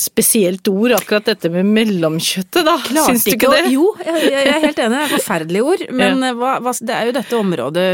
spesielt 0.00 0.68
ord, 0.72 0.94
akkurat 0.96 1.26
dette 1.28 1.50
med 1.52 1.66
mellomkjøttet, 1.68 2.62
da. 2.64 2.78
Klarte 2.86 3.12
Syns 3.12 3.26
du 3.26 3.34
ikke 3.34 3.50
det? 3.52 3.66
Jo, 3.74 3.90
jeg, 4.00 4.22
jeg 4.32 4.46
er 4.48 4.62
helt 4.62 4.78
enig, 4.80 4.94
det 4.94 5.00
er 5.02 5.04
et 5.04 5.12
forferdelig 5.12 5.64
ord. 5.64 5.82
Men 6.00 6.24
ja. 6.24 6.30
hva, 6.38 6.54
hva, 6.64 6.72
det 6.88 6.94
er 6.96 7.10
jo 7.10 7.14
dette 7.18 7.36
området 7.36 7.84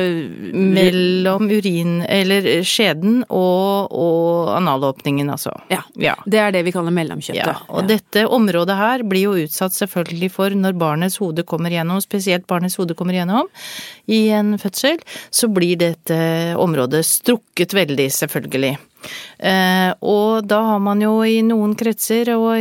Mellom 0.55 1.51
urin, 1.51 1.97
eller 2.07 2.47
skjeden 2.69 3.25
og, 3.27 3.91
og 3.91 4.53
analåpningen, 4.55 5.33
altså. 5.35 5.57
Ja, 5.73 5.83
ja, 5.99 6.15
Det 6.23 6.41
er 6.45 6.55
det 6.55 6.63
vi 6.69 6.77
kaller 6.77 6.95
mellomkjøttet. 6.95 7.43
Ja, 7.43 7.59
og 7.67 7.83
ja. 7.83 7.97
dette 7.97 8.27
området 8.31 8.79
her 8.79 9.07
blir 9.11 9.27
jo 9.27 9.37
utsatt 9.43 9.75
selvfølgelig 9.75 10.31
for 10.37 10.55
når 10.55 10.79
barnets 10.79 11.19
hode 11.23 11.43
kommer 11.49 11.75
gjennom, 11.75 11.99
spesielt 12.05 12.47
barnets 12.51 12.79
hode 12.79 12.95
kommer 12.95 13.19
gjennom 13.19 13.51
i 14.07 14.29
en 14.37 14.55
fødsel, 14.63 15.03
så 15.35 15.51
blir 15.51 15.81
dette 15.83 16.17
området 16.61 17.03
strukket 17.09 17.75
veldig, 17.75 18.13
selvfølgelig. 18.15 18.77
Eh, 19.39 19.91
og 20.01 20.47
da 20.49 20.61
har 20.71 20.81
man 20.83 21.03
jo 21.03 21.19
i 21.27 21.41
noen 21.45 21.75
kretser 21.79 22.31
og 22.37 22.55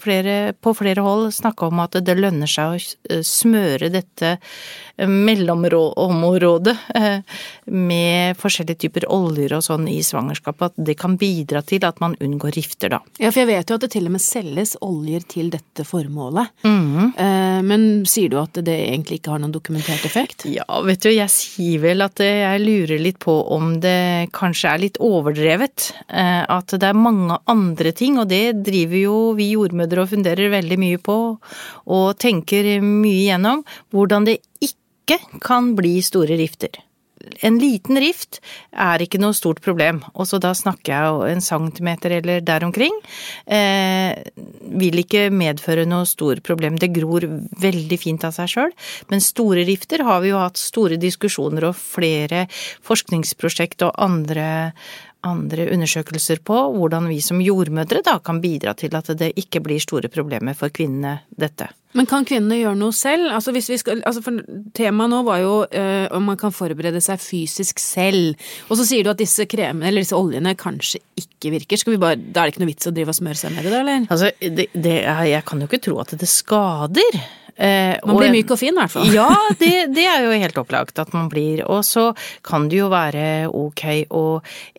flere, 0.00 0.54
på 0.54 0.74
flere 0.76 1.02
hold 1.04 1.30
snakka 1.34 1.70
om 1.70 1.82
at 1.84 1.98
det 2.06 2.16
lønner 2.18 2.50
seg 2.50 2.76
å 2.76 2.78
eh, 2.78 3.24
smøre 3.26 3.90
dette 3.92 4.36
mellomområdet 5.00 6.74
eh, 6.98 7.38
med 7.72 8.36
forskjellige 8.40 8.82
typer 8.84 9.06
oljer 9.08 9.54
og 9.56 9.64
sånn 9.64 9.86
i 9.88 10.02
svangerskapet, 10.04 10.74
at 10.74 10.86
det 10.90 10.96
kan 11.00 11.16
bidra 11.20 11.62
til 11.64 11.86
at 11.88 12.02
man 12.04 12.16
unngår 12.20 12.52
rifter, 12.58 12.92
da. 12.92 13.00
Ja, 13.16 13.30
for 13.30 13.42
jeg 13.42 13.50
vet 13.50 13.72
jo 13.72 13.78
at 13.78 13.86
det 13.86 13.92
til 13.94 14.10
og 14.10 14.14
med 14.16 14.24
selges 14.24 14.74
oljer 14.84 15.24
til 15.24 15.48
dette 15.54 15.86
formålet. 15.88 16.52
Mm. 16.68 17.16
Men 17.64 17.86
sier 18.08 18.28
du 18.28 18.36
at 18.42 18.60
det 18.60 18.76
egentlig 18.76 19.22
ikke 19.22 19.32
har 19.32 19.40
noen 19.40 19.54
dokumentert 19.54 20.04
effekt? 20.04 20.44
Ja, 20.52 20.66
vet 20.84 21.00
du, 21.00 21.08
jeg 21.14 21.32
sier 21.32 21.80
vel 21.80 22.04
at 22.04 22.20
jeg 22.20 22.60
lurer 22.60 23.00
litt 23.00 23.20
på 23.24 23.38
om 23.56 23.78
det 23.80 24.28
kanskje 24.36 24.74
er 24.74 24.84
litt 24.84 25.00
overdrevet. 25.00 25.89
Eh, 26.08 26.42
at 26.42 26.74
det 26.74 26.90
er 26.90 26.98
mange 26.98 27.38
andre 27.50 27.94
ting, 27.96 28.18
og 28.20 28.28
det 28.32 28.60
driver 28.66 29.00
jo 29.00 29.16
vi 29.38 29.52
jordmødre 29.54 30.04
og 30.04 30.12
funderer 30.12 30.52
veldig 30.56 30.78
mye 30.80 31.00
på, 31.02 31.16
og 31.90 32.06
tenker 32.20 32.76
mye 32.84 33.26
gjennom, 33.30 33.64
hvordan 33.94 34.28
det 34.28 34.40
ikke 34.64 35.18
kan 35.42 35.74
bli 35.78 35.98
store 36.04 36.38
rifter 36.40 36.82
en 37.44 37.58
liten 37.60 37.98
rift 38.00 38.40
er 38.72 39.02
ikke 39.02 39.20
noe 39.20 39.36
stort 39.36 39.60
problem, 39.64 40.00
og 40.14 40.28
så 40.28 40.40
da 40.42 40.52
snakker 40.56 40.92
jeg 40.92 41.34
en 41.34 41.44
centimeter 41.44 42.14
eller 42.18 42.40
der 42.44 42.64
omkring. 42.64 42.94
Eh, 43.46 44.16
vil 44.80 45.02
ikke 45.02 45.28
medføre 45.34 45.86
noe 45.88 46.08
stort 46.08 46.42
problem. 46.46 46.78
Det 46.80 46.92
gror 46.94 47.26
veldig 47.60 48.00
fint 48.00 48.24
av 48.26 48.34
seg 48.36 48.52
sjøl. 48.54 48.74
Men 49.12 49.24
store 49.24 49.66
rifter 49.68 50.04
har 50.06 50.22
vi 50.24 50.32
jo 50.32 50.40
hatt 50.40 50.60
store 50.60 51.00
diskusjoner 51.00 51.70
og 51.70 51.78
flere 51.78 52.46
forskningsprosjekt 52.86 53.84
og 53.86 53.96
andre 54.00 54.48
andre 55.26 55.66
undersøkelser 55.74 56.40
på 56.46 56.56
hvordan 56.76 57.08
vi 57.10 57.20
som 57.24 57.42
jordmødre 57.44 58.02
da 58.06 58.16
kan 58.24 58.40
bidra 58.40 58.74
til 58.78 58.94
at 58.96 59.12
det 59.20 59.34
ikke 59.40 59.62
blir 59.64 59.82
store 59.82 60.08
problemer 60.12 60.56
for 60.56 60.72
kvinnene, 60.72 61.20
dette. 61.36 61.68
Men 61.98 62.06
kan 62.06 62.24
kvinnene 62.26 62.60
gjøre 62.60 62.78
noe 62.78 62.94
selv? 62.94 63.32
Altså 63.34 63.50
hvis 63.54 63.68
vi 63.72 63.78
skal, 63.80 64.02
altså 64.06 64.22
for 64.22 64.38
Temaet 64.78 65.10
nå 65.10 65.24
var 65.26 65.40
jo 65.42 65.54
øh, 65.66 66.06
om 66.14 66.28
man 66.30 66.38
kan 66.38 66.54
forberede 66.54 67.02
seg 67.02 67.18
fysisk 67.22 67.82
selv. 67.82 68.38
Og 68.68 68.78
så 68.78 68.86
sier 68.86 69.04
du 69.04 69.10
at 69.10 69.18
disse 69.18 69.46
kremene, 69.50 69.88
eller 69.88 70.06
disse 70.06 70.16
oljene, 70.16 70.54
kanskje 70.58 71.02
ikke 71.18 71.50
virker. 71.56 71.80
Skal 71.80 71.96
vi 71.96 72.02
bare, 72.02 72.20
Da 72.20 72.44
er 72.44 72.48
det 72.48 72.54
ikke 72.54 72.62
noe 72.62 72.70
vits 72.70 72.90
å 72.90 72.94
drive 72.94 73.10
og 73.10 73.18
smøre 73.18 73.40
seg 73.42 73.56
med 73.56 73.66
det, 73.66 73.74
da, 73.74 73.82
eller? 73.82 74.06
Altså, 74.06 74.30
det, 74.38 74.68
det, 74.70 74.96
jeg 75.32 75.46
kan 75.50 75.62
jo 75.62 75.70
ikke 75.70 75.82
tro 75.88 75.98
at 76.04 76.14
det 76.20 76.30
skader. 76.30 77.20
Eh, 77.60 77.98
man 78.08 78.16
blir 78.16 78.32
myk 78.32 78.54
og 78.54 78.60
fin, 78.60 78.72
i 78.72 78.80
hvert 78.80 78.92
fall. 78.94 79.10
Ja, 79.12 79.28
det, 79.60 79.90
det, 79.92 80.06
er 80.08 80.24
jo 80.24 80.32
helt 80.32 80.60
opplagt 80.62 81.00
at 81.02 81.12
man 81.12 81.28
blir. 81.32 81.60
Og 81.68 81.82
så 81.84 82.10
kan 82.46 82.70
det 82.72 82.80
jo 82.80 82.88
være 82.92 83.50
ok 83.52 83.84
å 84.16 84.24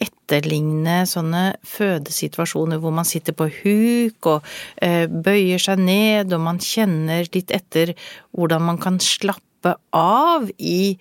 etterligne 0.02 1.04
sånne 1.10 1.44
fødesituasjoner 1.68 2.82
hvor 2.82 2.96
man 2.96 3.06
sitter 3.06 3.38
på 3.38 3.52
huk 3.62 4.32
og 4.34 4.50
eh, 4.82 5.06
bøyer 5.06 5.62
seg 5.62 5.84
ned, 5.86 6.34
og 6.34 6.46
man 6.48 6.62
kjenner 6.64 7.30
litt 7.36 7.54
etter 7.54 7.94
hvordan 8.34 8.66
man 8.72 8.82
kan 8.82 8.98
slappe 9.04 9.78
av 9.94 10.50
i 10.58 10.98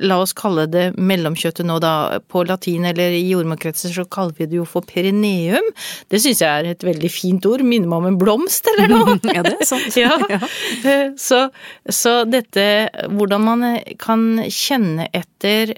la 0.00 0.20
oss 0.22 0.34
kalle 0.36 0.66
det 0.70 0.92
mellomkjøttet 0.98 1.66
nå 1.66 1.78
da, 1.82 2.20
på 2.30 2.44
latin 2.48 2.86
eller 2.88 3.14
i 3.14 3.24
jordmorkretser 3.28 3.94
så 3.94 4.04
kaller 4.10 4.36
vi 4.38 4.48
det 4.50 4.58
jo 4.60 4.66
for 4.68 4.86
perineum. 4.86 5.64
Det 6.10 6.20
syns 6.22 6.42
jeg 6.44 6.48
er 6.48 6.70
et 6.72 6.86
veldig 6.86 7.10
fint 7.12 7.48
ord, 7.48 7.64
minner 7.66 7.90
meg 7.90 8.02
om 8.02 8.10
en 8.12 8.20
blomst 8.20 8.68
eller 8.74 8.92
noe. 8.92 9.18
ja, 9.36 9.44
det 9.46 9.56
er 9.56 9.68
sant. 9.68 9.98
ja. 10.02 10.18
Så, 11.18 11.42
så, 11.90 12.14
dette, 12.28 12.64
hvordan 13.12 13.44
man 13.44 13.66
kan 14.00 14.28
kjenne 14.46 15.08
etter 15.16 15.74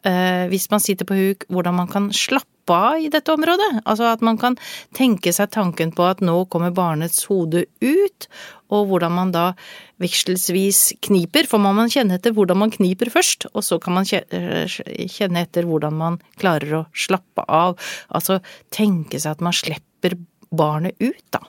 hvis 0.00 0.70
man 0.72 0.80
sitter 0.80 1.04
på 1.04 1.16
huk, 1.18 1.44
hvordan 1.52 1.76
man 1.76 1.88
kan 1.90 2.06
slappe 2.16 2.72
av 2.72 3.02
i 3.02 3.10
dette 3.12 3.32
området. 3.34 3.82
Altså 3.82 4.06
at 4.08 4.22
man 4.24 4.38
kan 4.40 4.54
tenke 4.96 5.32
seg 5.34 5.50
tanken 5.52 5.90
på 5.92 6.06
at 6.06 6.22
nå 6.24 6.36
kommer 6.52 6.70
barnets 6.72 7.24
hode 7.28 7.66
ut, 7.82 8.28
og 8.70 8.86
hvordan 8.86 9.12
man 9.16 9.32
da 9.34 9.44
vekselsvis 10.00 10.94
kniper, 11.02 11.48
for 11.50 11.60
man 11.60 11.74
må 11.76 11.88
kjenne 11.90 12.16
etter 12.16 12.32
hvordan 12.36 12.62
man 12.62 12.72
kniper 12.72 13.10
først, 13.12 13.48
og 13.50 13.66
så 13.66 13.80
kan 13.82 13.98
man 13.98 14.06
kjenne 14.06 15.42
etter 15.42 15.66
hvordan 15.68 15.98
man 15.98 16.20
klarer 16.40 16.76
å 16.78 16.84
slappe 16.94 17.44
av. 17.50 17.74
Altså 18.14 18.38
tenke 18.72 19.18
seg 19.18 19.34
at 19.34 19.42
man 19.44 19.56
slipper 19.56 20.14
barnet 20.54 20.94
ut, 21.02 21.24
da. 21.34 21.42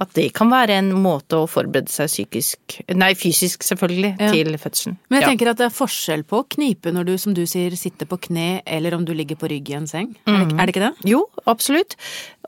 At 0.00 0.14
det 0.16 0.30
kan 0.32 0.48
være 0.48 0.78
en 0.80 0.94
måte 0.96 1.42
å 1.42 1.48
forberede 1.50 1.92
seg 1.92 2.08
psykisk, 2.08 2.78
nei 2.96 3.10
fysisk 3.18 3.66
selvfølgelig, 3.66 4.14
ja. 4.16 4.30
til 4.32 4.56
fødselen. 4.56 4.96
Men 5.10 5.18
jeg 5.18 5.26
ja. 5.26 5.32
tenker 5.34 5.50
at 5.52 5.60
det 5.60 5.66
er 5.68 5.76
forskjell 5.76 6.24
på 6.30 6.40
å 6.40 6.46
knipe 6.56 6.92
når 6.94 7.10
du, 7.10 7.14
som 7.20 7.36
du 7.36 7.42
sier, 7.50 7.76
sitter 7.76 8.08
på 8.08 8.20
kne, 8.30 8.48
eller 8.64 8.96
om 8.96 9.04
du 9.04 9.12
ligger 9.16 9.36
på 9.40 9.50
rygg 9.52 9.68
i 9.72 9.76
en 9.76 9.90
seng. 9.90 10.14
Mm. 10.24 10.32
Er, 10.32 10.38
det, 10.38 10.46
mhm. 10.46 10.56
er, 10.56 10.62
det, 10.62 10.74
ikke 10.74 10.86
det? 10.86 11.10
Jo, 11.12 11.24
absolutt. 11.50 11.98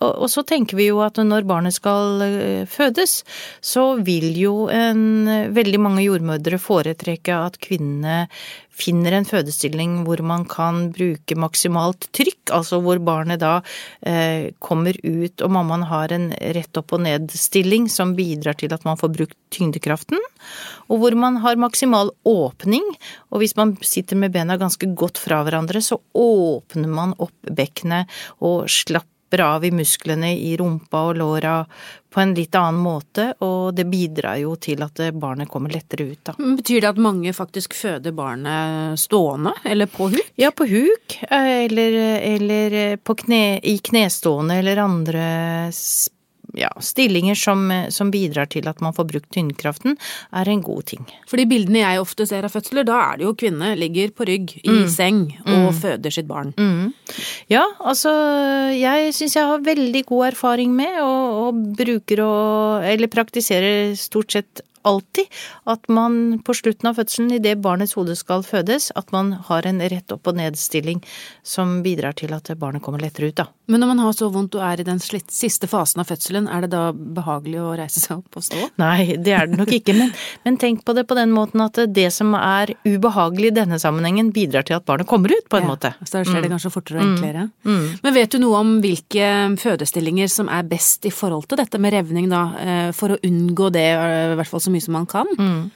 Og, 0.01 0.11
og, 0.11 0.29
så 0.33 0.46
tenker 0.48 0.79
vi 0.81 0.88
jo 0.88 1.03
at 1.05 1.20
når 1.20 1.46
barnet 1.48 1.77
skal 1.77 2.25
eh, 2.25 2.64
fødes, 2.70 3.20
så 3.61 3.92
vil 4.03 4.33
jo 4.38 4.57
en, 4.72 5.05
veldig 5.53 5.81
mange 5.83 6.07
jordmødre 6.07 6.59
foretrekke 6.62 7.37
at 7.37 7.61
kvinnene 7.62 8.27
finner 8.72 9.12
en 9.12 9.27
fødestilling 9.29 9.98
hvor 10.07 10.22
man 10.25 10.46
kan 10.48 10.87
bruke 10.94 11.37
maksimalt 11.38 12.09
trykk, 12.16 12.55
altså 12.57 12.81
hvor 12.83 13.01
barnet 13.05 13.42
da 13.42 13.59
eh, 14.01 14.53
kommer 14.62 14.96
ut 15.05 15.44
og 15.44 15.53
mammaen 15.53 15.85
har 15.90 16.14
en 16.16 16.31
rett 16.57 16.81
opp 16.81 16.96
og 16.96 17.02
ned-stilling 17.03 17.88
som 17.93 18.17
bidrar 18.19 18.57
til 18.61 18.73
at 18.75 18.87
man 18.88 18.99
får 19.01 19.12
brukt 19.17 19.38
tyngdekraften, 19.53 20.21
og 20.88 21.03
hvor 21.03 21.17
man 21.19 21.41
har 21.45 21.61
maksimal 21.61 22.12
åpning, 22.29 22.85
og 23.31 23.43
hvis 23.43 23.57
man 23.59 23.77
sitter 23.85 24.19
med 24.19 24.35
bena 24.35 24.59
ganske 24.61 24.88
godt 24.97 25.21
fra 25.23 25.43
hverandre, 25.47 25.83
så 25.85 26.01
åpner 26.17 26.88
man 26.91 27.17
opp 27.19 27.37
bekkenet 27.49 28.11
og 28.41 28.69
slapper 28.71 29.09
av 29.41 29.65
i 29.65 29.71
musklene 29.73 30.35
i 30.37 30.51
rumpa 30.61 31.07
og 31.09 31.17
låra 31.17 31.55
på 32.12 32.21
en 32.21 32.35
litt 32.37 32.53
annen 32.59 32.83
måte, 32.85 33.31
og 33.41 33.73
det 33.73 33.87
bidrar 33.88 34.37
jo 34.43 34.53
til 34.61 34.83
at 34.85 35.01
barnet 35.17 35.49
kommer 35.49 35.73
lettere 35.73 36.11
ut, 36.11 36.21
da. 36.29 36.35
Betyr 36.37 36.83
det 36.85 36.91
at 36.91 37.01
mange 37.01 37.33
faktisk 37.33 37.73
føder 37.73 38.12
barnet 38.12 39.01
stående, 39.01 39.55
eller 39.65 39.88
på 39.88 40.11
huk? 40.12 40.33
Ja, 40.37 40.53
på 40.53 40.69
huk, 40.69 41.17
eller, 41.31 41.97
eller 42.21 42.97
på 43.01 43.17
kne, 43.25 43.57
i 43.65 43.79
knestående 43.81 44.61
eller 44.61 44.85
andre 44.85 45.25
ja, 46.59 46.71
stillinger 46.81 47.38
som, 47.38 47.65
som, 47.93 48.11
bidrar 48.12 48.49
til 48.53 48.69
at 48.69 48.81
man 48.85 48.95
får 48.97 49.09
brukt 49.09 49.31
tyngdekraften, 49.35 49.97
er 50.37 50.51
en 50.51 50.65
god 50.65 50.87
ting. 50.93 51.07
For 51.29 51.41
de 51.41 51.47
bildene 51.49 51.83
jeg 51.83 52.03
ofte 52.03 52.27
ser 52.29 52.47
av 52.47 52.55
fødsler, 52.55 52.87
da 52.88 52.99
er 53.07 53.21
det 53.21 53.29
jo 53.29 53.37
kvinne 53.38 53.73
ligger 53.79 54.12
på 54.17 54.27
rygg 54.29 54.57
i 54.62 54.83
mm. 54.83 54.88
seng 54.93 55.23
og 55.47 55.71
mm. 55.71 55.79
føder 55.81 56.15
sitt 56.15 56.29
barn. 56.29 56.53
Mm. 56.59 56.93
Ja, 57.53 57.65
altså 57.81 58.12
jeg 58.77 59.15
syns 59.17 59.38
jeg 59.38 59.49
har 59.49 59.65
veldig 59.65 60.05
god 60.09 60.33
erfaring 60.33 60.75
med, 60.77 60.99
og, 61.05 61.41
og 61.47 61.62
bruker 61.79 62.23
å 62.25 62.33
Eller 62.83 63.11
praktiserer 63.11 63.95
stort 63.99 64.35
sett 64.35 64.62
alltid 64.88 65.40
at 65.71 65.88
man 65.88 66.40
på 66.45 66.55
slutten 66.57 66.90
av 66.90 66.99
fødselen, 67.01 67.33
idet 67.38 67.59
barnets 67.62 67.97
hode 67.99 68.16
skal 68.18 68.45
fødes, 68.47 68.90
at 68.99 69.12
man 69.14 69.33
har 69.49 69.66
en 69.68 69.83
rett 69.92 70.14
opp 70.14 70.31
og 70.31 70.38
ned-stilling 70.38 71.03
som 71.47 71.81
bidrar 71.85 72.16
til 72.18 72.35
at 72.37 72.51
barnet 72.59 72.83
kommer 72.85 73.03
lettere 73.03 73.31
ut, 73.33 73.38
da. 73.42 73.49
Men 73.71 73.81
når 73.81 73.92
man 73.92 74.03
har 74.03 74.14
så 74.16 74.29
vondt 74.33 74.57
og 74.59 74.64
er 74.66 74.83
i 74.83 74.87
den 74.87 74.99
siste 75.01 75.68
fasen 75.71 76.03
av 76.03 76.11
fødselen, 76.11 76.49
er 76.51 76.64
det 76.64 76.73
da 76.75 76.90
behagelig 76.92 77.61
å 77.62 77.75
reise 77.79 78.03
seg 78.03 78.18
opp 78.18 78.40
og 78.40 78.45
stå? 78.45 78.59
Nei, 78.83 79.16
det 79.23 79.37
er 79.37 79.49
det 79.49 79.61
nok 79.61 79.73
ikke, 79.73 79.95
men, 79.97 80.11
men 80.45 80.59
tenk 80.61 80.83
på 80.85 80.95
det 80.97 81.07
på 81.09 81.16
den 81.16 81.33
måten 81.35 81.62
at 81.64 81.79
det 81.88 82.09
som 82.14 82.35
er 82.37 82.75
ubehagelig 82.85 83.53
i 83.53 83.57
denne 83.62 83.79
sammenhengen, 83.83 84.33
bidrar 84.35 84.66
til 84.68 84.77
at 84.77 84.87
barnet 84.88 85.09
kommer 85.09 85.33
ut, 85.33 85.47
på 85.49 85.61
en 85.61 85.66
ja, 85.66 85.71
måte. 85.73 85.92
Så 86.03 86.18
da 86.18 86.25
skjer 86.27 86.42
det 86.42 86.51
mm. 86.51 86.57
kanskje 86.57 86.73
fortere 86.75 87.01
og 87.01 87.07
enklere. 87.07 87.47
Mm. 87.64 87.73
Mm. 87.73 87.87
Men 88.03 88.16
vet 88.16 88.35
du 88.35 88.40
noe 88.42 88.61
om 88.61 88.75
hvilke 88.83 89.31
fødestillinger 89.62 90.31
som 90.33 90.51
er 90.53 90.66
best 90.68 91.07
i 91.09 91.14
forhold 91.14 91.49
til 91.51 91.61
dette 91.62 91.81
med 91.83 91.95
revning, 91.95 92.29
da, 92.33 92.42
eh, 92.61 92.90
for 92.97 93.14
å 93.14 93.21
unngå 93.25 93.71
det, 93.75 93.87
i 93.92 94.37
hvert 94.38 94.51
fall 94.51 94.62
som 94.64 94.72
så 94.73 94.77
mye 94.77 94.87
som 94.89 94.97
man 94.97 95.07
kan. 95.11 95.29
Mm. 95.39 95.71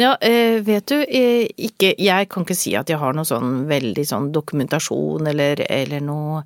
Ja, 0.00 0.14
eh, 0.20 0.60
vet 0.66 0.86
du, 0.90 0.96
eh, 1.02 1.46
ikke 1.58 1.94
Jeg 1.98 2.28
kan 2.30 2.44
ikke 2.44 2.56
si 2.56 2.74
at 2.78 2.88
jeg 2.90 2.98
har 2.98 3.14
noe 3.16 3.26
sånn 3.26 3.64
veldig 3.70 4.04
sånn 4.06 4.30
dokumentasjon 4.34 5.26
eller, 5.30 5.62
eller 5.68 6.00
noe 6.04 6.42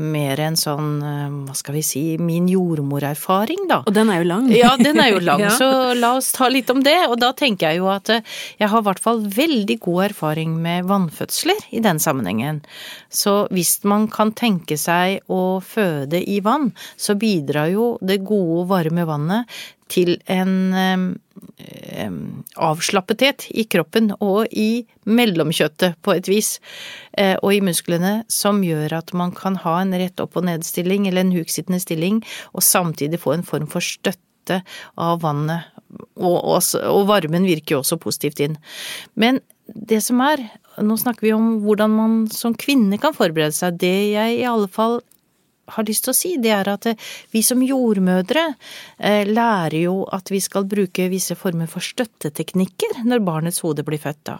mer 0.00 0.40
enn 0.40 0.56
sånn, 0.56 1.00
hva 1.46 1.54
skal 1.56 1.74
vi 1.76 1.82
si, 1.84 2.02
min 2.22 2.46
jordmorerfaring, 2.48 3.66
da. 3.70 3.82
Og 3.86 3.94
den 3.96 4.10
er 4.12 4.22
jo 4.22 4.28
lang. 4.28 4.48
Ja, 4.54 4.74
den 4.80 5.00
er 5.02 5.12
jo 5.12 5.20
lang, 5.24 5.40
Ja. 5.46 5.50
så 5.56 5.68
la 5.98 6.14
oss 6.18 6.30
ta 6.36 6.48
litt 6.52 6.70
om 6.70 6.82
det. 6.84 6.96
Og 7.08 7.18
da 7.20 7.32
tenker 7.36 7.70
jeg 7.72 7.80
jo 7.82 7.88
at 7.92 8.08
eh, 8.12 8.22
jeg 8.60 8.70
har 8.72 8.82
i 8.82 8.86
hvert 8.88 9.02
fall 9.02 9.22
veldig 9.26 9.78
god 9.84 10.04
erfaring 10.10 10.54
med 10.62 10.86
vannfødsler 10.90 11.68
i 11.72 11.82
den 11.84 11.98
sammenhengen. 12.02 12.62
Så 13.12 13.46
hvis 13.52 13.78
man 13.88 14.08
kan 14.12 14.32
tenke 14.38 14.78
seg 14.80 15.20
å 15.32 15.58
føde 15.64 16.22
i 16.22 16.40
vann, 16.44 16.70
så 16.96 17.16
bidrar 17.18 17.72
jo 17.72 17.94
det 18.02 18.22
gode, 18.24 18.66
varme 18.70 19.04
vannet 19.08 19.62
til 19.90 20.18
en 20.30 21.18
avslappethet 22.60 23.46
i 23.50 23.64
kroppen 23.70 24.12
og 24.20 24.50
i 24.52 24.84
mellomkjøttet 25.08 25.98
på 26.04 26.14
et 26.16 26.28
vis, 26.30 26.56
eh, 27.18 27.36
og 27.42 27.54
i 27.54 27.62
musklene, 27.64 28.22
som 28.28 28.62
gjør 28.64 28.98
at 29.00 29.12
man 29.16 29.32
kan 29.36 29.56
ha 29.64 29.78
en 29.80 29.94
rett 29.96 30.20
opp 30.22 30.36
og 30.38 30.46
ned-stilling 30.48 31.08
eller 31.08 31.26
en 31.26 31.36
huksittende 31.36 31.80
stilling, 31.82 32.22
og 32.52 32.66
samtidig 32.66 33.20
få 33.22 33.36
en 33.36 33.46
form 33.46 33.68
for 33.70 33.84
støtte 33.84 34.62
av 34.98 35.22
vannet. 35.22 35.70
Og, 36.16 36.38
og, 36.38 36.60
og 36.88 37.06
varmen 37.10 37.48
virker 37.48 37.76
jo 37.76 37.82
også 37.82 38.00
positivt 38.00 38.40
inn. 38.40 38.56
Men 39.14 39.40
det 39.66 40.00
som 40.04 40.20
er, 40.24 40.42
nå 40.82 40.96
snakker 41.00 41.26
vi 41.26 41.34
om 41.36 41.58
hvordan 41.64 41.92
man 41.94 42.14
som 42.32 42.56
kvinne 42.58 42.98
kan 43.00 43.14
forberede 43.16 43.54
seg. 43.56 43.78
Det 43.80 43.96
jeg 44.12 44.38
i 44.40 44.46
alle 44.48 44.70
fall 44.72 45.00
har 45.70 45.86
lyst 45.86 46.06
til 46.06 46.12
å 46.12 46.16
si, 46.16 46.32
det 46.42 46.52
er 46.54 46.68
at 46.72 46.86
eh, 46.90 47.10
vi 47.32 47.42
som 47.46 47.62
jordmødre 47.64 48.44
eh, 48.98 49.28
lærer 49.28 49.78
jo 49.84 49.96
at 50.12 50.32
vi 50.32 50.40
skal 50.42 50.66
bruke 50.68 51.08
visse 51.12 51.36
former 51.38 51.70
for 51.70 51.84
støtteteknikker 51.84 53.02
når 53.08 53.22
barnets 53.26 53.62
hode 53.64 53.84
blir 53.86 54.02
født 54.02 54.22
da. 54.28 54.38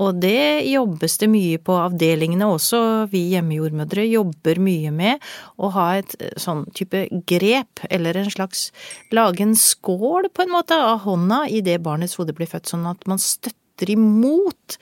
Og 0.00 0.20
det 0.22 0.66
jobbes 0.68 1.18
det 1.22 1.30
mye 1.32 1.60
på 1.64 1.76
avdelingene 1.80 2.48
også, 2.50 2.82
vi 3.12 3.26
hjemmejordmødre 3.34 4.06
jobber 4.10 4.60
mye 4.62 4.92
med 4.94 5.30
å 5.60 5.72
ha 5.76 5.86
et 6.00 6.16
eh, 6.20 6.34
sånn 6.40 6.66
type 6.76 7.06
grep, 7.30 7.84
eller 7.90 8.20
en 8.20 8.30
slags 8.32 8.68
lage 9.14 9.44
en 9.44 9.56
skål 9.56 10.30
på 10.34 10.44
en 10.44 10.52
måte 10.52 10.76
av 10.76 11.06
hånda 11.06 11.46
idet 11.48 11.80
barnets 11.84 12.18
hode 12.20 12.36
blir 12.36 12.50
født, 12.50 12.70
sånn 12.74 12.86
at 12.90 13.08
man 13.10 13.20
støtter 13.22 13.94
imot 13.94 14.78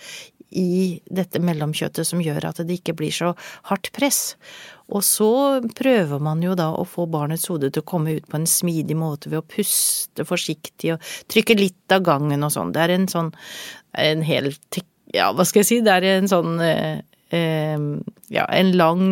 i 0.56 1.00
dette 1.04 1.40
mellomkjøttet 1.44 2.08
som 2.08 2.22
gjør 2.24 2.48
at 2.48 2.62
det 2.64 2.80
ikke 2.80 2.96
blir 2.96 3.12
så 3.12 3.34
hardt 3.68 3.90
press. 3.96 4.36
Og 4.88 5.05
så 5.05 5.31
prøver 5.77 6.22
man 6.24 6.40
jo 6.44 6.55
da 6.57 6.70
å 6.72 6.85
få 6.88 7.05
barnets 7.12 7.48
hode 7.53 7.68
til 7.72 7.85
å 7.85 7.88
komme 7.88 8.16
ut 8.18 8.29
på 8.29 8.38
en 8.38 8.48
smidig 8.48 8.96
måte 8.96 9.29
ved 9.29 9.42
å 9.42 9.48
puste 9.57 10.24
forsiktig 10.29 10.94
og 10.94 11.11
trykke 11.29 11.59
litt 11.59 11.94
av 11.94 12.07
gangen 12.07 12.46
og 12.46 12.55
sånn. 12.55 12.72
Det 12.72 12.85
er 12.87 12.94
en 12.96 13.09
sånn 13.11 13.33
en 13.98 14.24
hel 14.24 14.53
Ja, 15.12 15.33
hva 15.33 15.44
skal 15.48 15.62
jeg 15.62 15.68
si, 15.68 15.81
det 15.85 15.92
er 15.92 16.07
en 16.14 16.31
sånn 16.31 16.61
eh, 16.64 17.01
eh, 17.35 17.88
Ja, 18.33 18.46
en 18.48 18.72
lang 18.77 19.05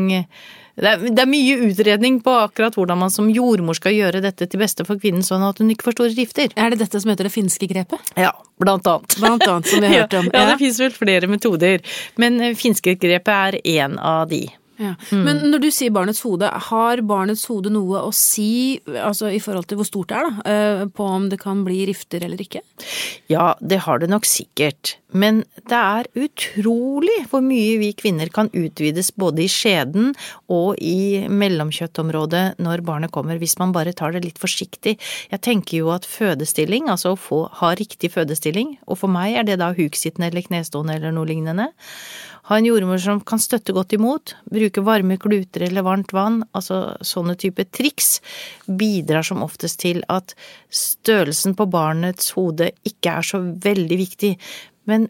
det 0.76 0.90
er, 0.90 1.04
det 1.08 1.22
er 1.22 1.28
mye 1.28 1.54
utredning 1.70 2.18
på 2.24 2.32
akkurat 2.36 2.74
hvordan 2.76 3.00
man 3.00 3.12
som 3.12 3.30
jordmor 3.32 3.78
skal 3.78 3.94
gjøre 3.96 4.20
dette 4.20 4.44
til 4.44 4.60
beste 4.60 4.84
for 4.84 5.00
kvinnen, 5.00 5.24
sånn 5.24 5.44
at 5.46 5.62
hun 5.62 5.70
ikke 5.72 5.86
får 5.88 5.96
store 5.96 6.12
rifter. 6.18 6.52
Er 6.52 6.74
det 6.74 6.82
dette 6.82 7.00
som 7.00 7.12
heter 7.12 7.30
det 7.30 7.32
finske 7.32 7.68
grepet? 7.70 8.12
Ja, 8.12 8.34
blant 8.60 8.84
annet. 8.84 9.16
Blant 9.16 9.46
annet, 9.48 9.70
som 9.70 9.80
vi 9.80 9.88
har 9.88 9.96
hørt 10.04 10.18
om. 10.20 10.28
Ja, 10.28 10.42
ja, 10.42 10.50
det 10.52 10.60
finnes 10.60 10.82
vel 10.84 10.92
flere 10.92 11.32
metoder, 11.32 11.96
men 12.20 12.44
finske 12.60 12.92
grepet 13.00 13.32
er 13.32 13.58
én 13.64 13.96
av 13.96 14.28
de. 14.28 14.44
Ja. 14.76 14.92
Mm. 15.10 15.22
Men 15.24 15.42
når 15.52 15.62
du 15.64 15.68
sier 15.72 15.92
barnets 15.94 16.20
hode, 16.24 16.48
har 16.68 17.02
barnets 17.08 17.46
hode 17.48 17.72
noe 17.72 18.02
å 18.04 18.12
si 18.14 18.76
altså 18.86 19.30
i 19.32 19.40
forhold 19.42 19.68
til 19.70 19.80
hvor 19.80 19.88
stort 19.88 20.12
det 20.12 20.18
er, 20.18 20.28
da, 20.28 20.52
eh, 20.52 20.84
på 20.92 21.08
om 21.16 21.28
det 21.32 21.40
kan 21.40 21.62
bli 21.66 21.84
rifter 21.88 22.24
eller 22.26 22.40
ikke? 22.42 22.62
Ja, 23.32 23.54
det 23.60 23.82
har 23.86 24.02
det 24.02 24.10
nok 24.12 24.28
sikkert, 24.28 24.96
men 25.16 25.42
det 25.70 25.78
er 25.78 26.08
utrolig 26.26 27.16
hvor 27.30 27.44
mye 27.44 27.78
vi 27.80 27.90
kvinner 27.96 28.30
kan 28.32 28.50
utvides 28.52 29.12
både 29.16 29.46
i 29.46 29.50
skjeden 29.50 30.12
og 30.52 30.76
i 30.82 31.24
mellomkjøttområdet 31.30 32.60
når 32.62 32.84
barnet 32.86 33.14
kommer, 33.14 33.40
hvis 33.40 33.56
man 33.62 33.72
bare 33.76 33.96
tar 33.96 34.12
det 34.14 34.24
litt 34.26 34.40
forsiktig. 34.42 34.96
Jeg 35.32 35.44
tenker 35.46 35.80
jo 35.80 35.92
at 35.94 36.08
fødestilling, 36.08 36.90
altså 36.92 37.14
å 37.14 37.20
få, 37.20 37.42
ha 37.62 37.72
riktig 37.78 38.12
fødestilling, 38.14 38.76
og 38.86 39.00
for 39.00 39.12
meg 39.12 39.40
er 39.40 39.48
det 39.48 39.60
da 39.62 39.72
huksittende 39.76 40.30
eller 40.30 40.44
knestående 40.46 40.98
eller 40.98 41.16
noe 41.16 41.28
lignende, 41.28 41.70
ha 42.46 42.58
en 42.58 42.66
jordmor 42.68 43.00
som 43.02 43.20
kan 43.26 43.40
støtte 43.42 43.74
godt 43.74 43.96
imot, 43.96 44.36
bruke 44.52 44.84
varme 44.86 45.16
kluter 45.18 45.64
eller 45.66 45.82
varmt 45.86 46.14
vann, 46.14 46.40
altså 46.54 46.96
sånne 47.04 47.34
type 47.40 47.66
triks, 47.74 48.20
bidrar 48.66 49.26
som 49.26 49.42
oftest 49.46 49.80
til 49.82 50.04
at 50.12 50.36
størrelsen 50.70 51.56
på 51.58 51.66
barnets 51.72 52.30
hode 52.36 52.70
ikke 52.86 53.18
er 53.18 53.26
så 53.26 53.42
veldig 53.42 53.98
viktig. 53.98 54.32
Men 54.86 55.08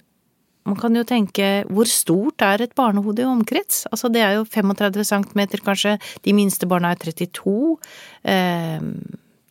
man 0.66 0.81
kan 0.81 0.96
jo 0.96 1.05
tenke 1.07 1.51
hvor 1.68 1.88
stort 1.90 2.42
er 2.42 2.64
et 2.64 2.75
barnehode 2.79 3.22
i 3.22 3.29
omkrets? 3.29 3.85
Altså 3.92 4.11
det 4.12 4.25
er 4.25 4.38
jo 4.38 4.49
35 4.49 5.05
cm 5.12 5.44
kanskje, 5.61 5.96
de 6.25 6.35
minste 6.35 6.66
barna 6.70 6.94
er 6.94 7.01
32, 7.05 7.77
eh, 8.25 8.81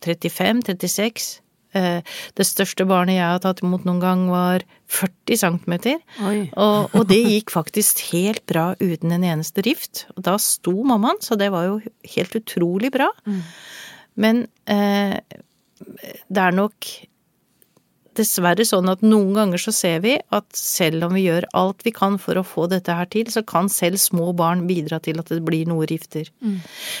35, 0.04 0.66
36. 0.74 1.45
Eh, 1.76 2.16
det 2.38 2.46
største 2.48 2.86
barnet 2.88 3.18
jeg 3.18 3.26
har 3.26 3.42
tatt 3.44 3.62
imot 3.64 3.86
noen 3.88 4.00
gang 4.02 4.26
var 4.32 4.64
40 4.92 5.40
cm. 5.42 5.74
Og, 6.56 6.94
og 6.96 7.08
det 7.10 7.20
gikk 7.34 7.52
faktisk 7.54 8.02
helt 8.12 8.44
bra 8.48 8.70
uten 8.80 9.14
en 9.16 9.26
eneste 9.34 9.64
rift. 9.66 10.06
Og 10.16 10.24
da 10.28 10.36
sto 10.42 10.74
mammaen, 10.86 11.20
så 11.24 11.38
det 11.38 11.50
var 11.54 11.68
jo 11.68 11.80
helt 12.16 12.38
utrolig 12.40 12.92
bra. 12.94 13.10
Men 14.16 14.46
eh, 14.72 15.18
det 15.76 16.42
er 16.42 16.56
nok 16.56 16.90
dessverre 18.18 18.64
sånn 18.66 18.88
at 18.92 19.04
noen 19.04 19.32
ganger 19.36 19.60
så 19.60 19.72
ser 19.74 20.00
vi 20.04 20.16
at 20.34 20.46
selv 20.56 21.06
om 21.06 21.14
vi 21.16 21.26
gjør 21.26 21.48
alt 21.58 21.84
vi 21.86 21.92
kan 21.94 22.18
for 22.22 22.40
å 22.40 22.44
få 22.46 22.66
dette 22.72 22.94
her 22.96 23.08
til, 23.12 23.30
så 23.32 23.44
kan 23.46 23.70
selv 23.72 24.00
små 24.02 24.32
barn 24.36 24.66
bidra 24.68 25.00
til 25.04 25.20
at 25.22 25.30
det 25.32 25.42
blir 25.46 25.68
noe 25.70 25.86
rifter. 25.90 26.30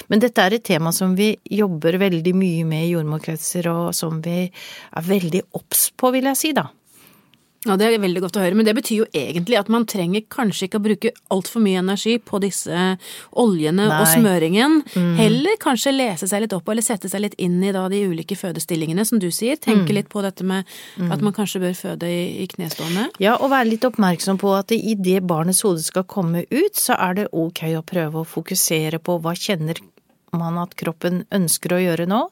Men 0.08 0.22
dette 0.22 0.42
er 0.42 0.56
et 0.56 0.64
tema 0.64 0.92
som 0.92 1.16
vi 1.18 1.32
jobber 1.50 1.98
veldig 2.02 2.34
mye 2.36 2.64
med 2.68 2.86
i 2.86 2.94
jordmorkretser, 2.94 3.68
og 3.72 3.94
som 3.94 4.20
vi 4.24 4.46
er 4.46 5.06
veldig 5.06 5.46
obs 5.58 5.90
på, 5.96 6.12
vil 6.14 6.28
jeg 6.32 6.42
si, 6.42 6.52
da. 6.56 6.68
Ja, 7.66 7.76
Det 7.76 7.86
er 7.88 7.98
veldig 7.98 8.22
godt 8.22 8.36
å 8.38 8.44
høre, 8.44 8.54
men 8.54 8.66
det 8.66 8.74
betyr 8.76 9.00
jo 9.02 9.06
egentlig 9.12 9.58
at 9.58 9.68
man 9.72 9.86
trenger 9.86 10.22
kanskje 10.30 10.68
ikke 10.68 10.78
å 10.78 10.84
bruke 10.84 11.10
altfor 11.34 11.62
mye 11.64 11.80
energi 11.82 12.16
på 12.22 12.38
disse 12.42 12.98
oljene 13.36 13.88
og 13.90 14.06
smøringen. 14.12 14.82
smøringen. 14.92 15.16
Heller 15.18 15.56
kanskje 15.62 15.94
lese 15.94 16.28
seg 16.30 16.44
litt 16.44 16.54
opp 16.56 16.68
eller 16.72 16.84
sette 16.84 17.10
seg 17.10 17.24
litt 17.24 17.34
inn 17.42 17.58
i 17.64 17.72
da 17.74 17.88
de 17.92 18.02
ulike 18.06 18.36
fødestillingene, 18.38 19.04
som 19.06 19.18
du 19.22 19.28
sier. 19.34 19.56
Tenke 19.56 19.92
litt 19.96 20.08
på 20.12 20.22
dette 20.22 20.44
med 20.46 20.64
at 21.10 21.20
man 21.24 21.34
kanskje 21.36 21.60
bør 21.64 21.74
føde 21.74 22.06
i, 22.10 22.42
i 22.44 22.46
knestående. 22.46 23.10
Ja, 23.22 23.36
og 23.40 23.50
være 23.50 23.70
litt 23.72 23.84
oppmerksom 23.88 24.38
på 24.38 24.54
at 24.56 24.72
i 24.76 24.94
det 24.94 25.22
barnets 25.26 25.62
hode 25.66 25.82
skal 25.82 26.04
komme 26.04 26.44
ut, 26.50 26.74
så 26.78 26.94
er 26.98 27.14
det 27.20 27.28
ok 27.32 27.64
å 27.78 27.84
prøve 27.86 28.22
å 28.22 28.28
fokusere 28.28 28.98
på 29.02 29.18
hva 29.20 29.34
kjenner 29.36 29.80
man 30.38 30.58
at 30.62 30.74
kroppen 30.78 31.24
ønsker 31.34 31.76
å 31.76 31.80
gjøre 31.82 32.06
nå. 32.10 32.22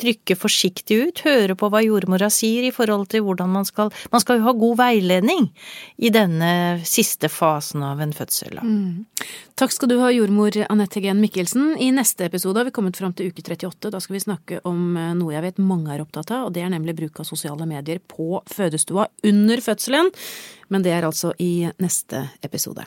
Trykke 0.00 0.36
forsiktig 0.38 0.98
ut, 1.02 1.22
høre 1.26 1.56
på 1.58 1.70
hva 1.72 1.82
jordmora 1.84 2.30
sier 2.32 2.66
i 2.68 2.72
forhold 2.74 3.08
til 3.12 3.24
hvordan 3.26 3.52
man 3.52 3.68
skal 3.68 3.92
Man 4.12 4.22
skal 4.22 4.38
jo 4.38 4.46
ha 4.46 4.52
god 4.56 4.76
veiledning 4.78 5.48
i 5.96 6.10
denne 6.12 6.50
siste 6.86 7.28
fasen 7.32 7.82
av 7.86 8.00
en 8.02 8.12
fødsel. 8.16 8.58
Mm. 8.62 9.06
Takk 9.58 9.72
skal 9.74 9.90
du 9.90 9.96
ha, 10.00 10.10
jordmor 10.12 10.56
Anette 10.68 11.00
Gen 11.04 11.20
Mikkelsen. 11.22 11.74
I 11.82 11.90
neste 11.94 12.26
episode 12.28 12.60
har 12.60 12.68
vi 12.68 12.74
kommet 12.76 12.98
fram 12.98 13.14
til 13.16 13.30
uke 13.30 13.44
38. 13.44 13.92
Da 13.92 14.00
skal 14.02 14.18
vi 14.18 14.24
snakke 14.24 14.60
om 14.68 14.96
eh, 14.96 15.14
noe 15.18 15.34
jeg 15.34 15.44
vet 15.46 15.62
mange 15.62 15.94
er 15.94 16.04
opptatt 16.04 16.32
av, 16.34 16.48
og 16.48 16.56
det 16.56 16.64
er 16.64 16.72
nemlig 16.72 16.96
bruk 16.98 17.22
av 17.22 17.28
sosiale 17.28 17.68
medier 17.68 18.02
på 18.02 18.42
fødestua 18.50 19.08
under 19.30 19.64
fødselen. 19.64 20.12
Men 20.72 20.86
det 20.86 20.94
er 20.96 21.08
altså 21.08 21.32
i 21.42 21.68
neste 21.82 22.26
episode. 22.46 22.86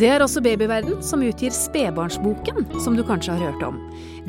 Det 0.00 0.08
er 0.08 0.22
også 0.24 0.40
Babyverden 0.40 1.02
som 1.04 1.20
utgir 1.20 1.52
Spedbarnsboken, 1.52 2.62
som 2.80 2.94
du 2.96 3.02
kanskje 3.04 3.34
har 3.36 3.50
hørt 3.50 3.64
om. 3.66 3.76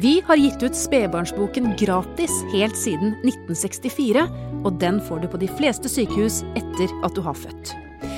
Vi 0.04 0.18
har 0.28 0.40
gitt 0.40 0.60
ut 0.66 0.76
Spedbarnsboken 0.76 1.72
gratis 1.80 2.34
helt 2.52 2.76
siden 2.76 3.16
1964, 3.24 4.26
og 4.66 4.82
den 4.84 5.00
får 5.08 5.24
du 5.24 5.30
på 5.32 5.40
de 5.40 5.48
fleste 5.56 5.88
sykehus 5.92 6.42
etter 6.60 6.92
at 7.08 7.16
du 7.16 7.24
har 7.24 7.40
født. 7.40 7.72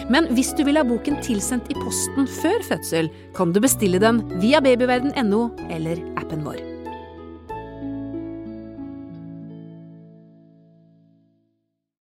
Men 0.10 0.32
hvis 0.34 0.50
du 0.58 0.66
vil 0.66 0.82
ha 0.82 0.88
boken 0.88 1.22
tilsendt 1.22 1.70
i 1.70 1.78
posten 1.78 2.26
før 2.42 2.66
fødsel, 2.74 3.14
kan 3.38 3.54
du 3.54 3.62
bestille 3.62 4.02
den 4.02 4.26
via 4.42 4.64
babyverden.no 4.64 5.50
eller 5.70 6.02
appen 6.18 6.48
vår. 6.48 6.73